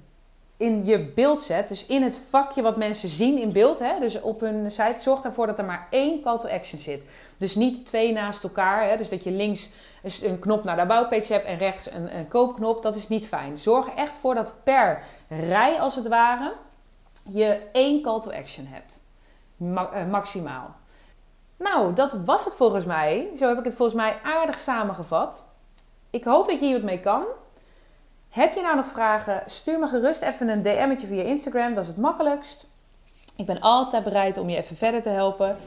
in 0.58 0.86
je 0.86 1.00
beeld 1.00 1.44
zet, 1.44 1.68
dus 1.68 1.86
in 1.86 2.04
het 2.04 2.20
vakje 2.30 2.62
wat 2.62 2.78
mensen 2.78 3.10
zien 3.10 3.42
in 3.42 3.52
beeld, 3.52 3.80
hè, 3.80 4.00
dus 4.00 4.22
op 4.22 4.40
hun 4.40 4.72
site, 4.72 5.00
zorg 5.00 5.24
ervoor 5.24 5.48
dat 5.48 5.60
er 5.60 5.66
maar 5.66 5.88
één 5.90 6.22
call 6.22 6.38
to 6.38 6.48
action 6.48 6.80
zit. 6.80 7.06
Dus 7.38 7.56
niet 7.56 7.86
twee 7.86 8.14
naast 8.14 8.44
elkaar, 8.44 8.90
hè, 8.90 8.98
dus 8.98 9.10
dat 9.10 9.24
je 9.24 9.32
links 9.32 9.70
een 10.06 10.40
knop 10.40 10.64
naar 10.64 10.78
de 10.78 10.86
bouwpage 10.86 11.34
hebt 11.34 11.46
en 11.46 11.58
rechts 11.58 11.92
een, 11.92 12.18
een 12.18 12.28
koopknop, 12.28 12.84
dat 12.84 12.96
is 12.96 13.08
niet 13.08 13.28
fijn. 13.28 13.58
Zorg 13.58 13.88
er 13.88 13.96
echt 13.96 14.18
voor 14.18 14.36
dat 14.36 14.54
per 14.64 15.04
rij 15.30 15.80
als 15.80 15.96
het 15.96 16.08
ware 16.08 16.54
je 17.32 17.70
één 17.72 18.02
call 18.02 18.20
to 18.20 18.32
action 18.32 18.66
hebt. 18.68 19.04
Eh, 19.60 20.06
maximaal. 20.10 20.76
Nou, 21.58 21.94
dat 21.94 22.14
was 22.26 22.46
het 22.46 22.56
volgens 22.56 22.86
mij. 22.86 23.30
Zo 23.36 23.48
heb 23.48 23.58
ik 23.58 23.64
het 23.64 23.76
volgens 23.76 23.98
mij 23.98 24.18
aardig 24.24 24.60
samengevat. 24.60 25.48
Ik 26.10 26.24
hoop 26.24 26.48
dat 26.48 26.60
je 26.60 26.66
hier 26.66 26.76
wat 26.76 26.84
mee 26.84 27.00
kan. 27.00 27.24
Heb 28.30 28.54
je 28.54 28.62
nou 28.62 28.76
nog 28.76 28.88
vragen? 28.88 29.44
Stuur 29.46 29.80
me 29.80 29.88
gerust 29.88 30.22
even 30.22 30.50
een 30.50 30.62
DM'tje 30.62 31.08
via 31.08 31.24
Instagram. 31.24 31.74
Dat 31.74 31.84
is 31.84 31.90
het 31.90 31.98
makkelijkst. 31.98 32.68
Ik 33.36 33.46
ben 33.46 33.60
altijd 33.60 34.04
bereid 34.04 34.38
om 34.38 34.50
je 34.50 34.58
even 34.58 34.78
verder 34.78 35.02
te 35.02 35.10
helpen. 35.10 35.58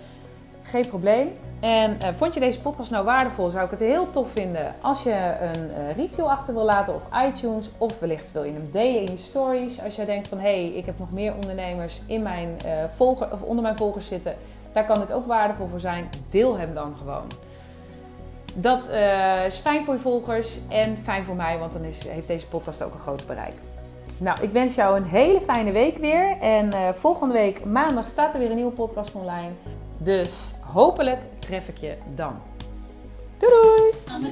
Geen 0.68 0.88
probleem. 0.88 1.32
En 1.60 1.98
uh, 2.02 2.08
vond 2.16 2.34
je 2.34 2.40
deze 2.40 2.60
podcast 2.60 2.90
nou 2.90 3.04
waardevol? 3.04 3.48
Zou 3.48 3.64
ik 3.64 3.70
het 3.70 3.80
heel 3.80 4.10
tof 4.10 4.30
vinden 4.30 4.74
als 4.80 5.02
je 5.02 5.36
een 5.40 5.70
uh, 5.70 5.96
review 5.96 6.24
achter 6.24 6.54
wil 6.54 6.64
laten 6.64 6.94
op 6.94 7.02
iTunes. 7.26 7.70
Of 7.78 7.98
wellicht 7.98 8.32
wil 8.32 8.44
je 8.44 8.52
hem 8.52 8.68
delen 8.70 9.00
in 9.00 9.10
je 9.10 9.16
stories. 9.16 9.82
Als 9.82 9.96
jij 9.96 10.04
denkt 10.04 10.28
van 10.28 10.38
hé, 10.38 10.50
hey, 10.50 10.66
ik 10.66 10.86
heb 10.86 10.98
nog 10.98 11.12
meer 11.12 11.34
ondernemers 11.34 12.00
in 12.06 12.22
mijn, 12.22 12.56
uh, 12.66 13.00
of 13.32 13.42
onder 13.42 13.62
mijn 13.62 13.76
volgers 13.76 14.08
zitten. 14.08 14.36
Daar 14.72 14.84
kan 14.84 15.00
dit 15.00 15.12
ook 15.12 15.24
waardevol 15.24 15.66
voor 15.66 15.80
zijn. 15.80 16.08
Deel 16.30 16.58
hem 16.58 16.74
dan 16.74 16.94
gewoon. 16.98 17.26
Dat 18.54 18.88
is 19.46 19.56
fijn 19.56 19.84
voor 19.84 19.94
je 19.94 20.00
volgers 20.00 20.60
en 20.68 20.96
fijn 21.02 21.24
voor 21.24 21.34
mij, 21.34 21.58
want 21.58 21.72
dan 21.72 21.84
is, 21.84 22.08
heeft 22.08 22.26
deze 22.26 22.46
podcast 22.46 22.82
ook 22.82 22.92
een 22.92 22.98
groot 22.98 23.26
bereik. 23.26 23.54
Nou, 24.18 24.40
ik 24.40 24.50
wens 24.50 24.74
jou 24.74 24.96
een 24.96 25.04
hele 25.04 25.40
fijne 25.40 25.72
week 25.72 25.98
weer. 25.98 26.36
En 26.40 26.94
volgende 26.94 27.34
week 27.34 27.64
maandag 27.64 28.08
staat 28.08 28.32
er 28.32 28.38
weer 28.38 28.50
een 28.50 28.56
nieuwe 28.56 28.72
podcast 28.72 29.14
online. 29.14 29.50
Dus 29.98 30.57
hopelijk 30.72 31.20
tref 31.38 31.68
ik 31.68 31.78
je 31.78 31.96
dan. 32.14 32.42
Doei 33.38 33.52
doei! 33.52 33.92
I'm 34.16 34.24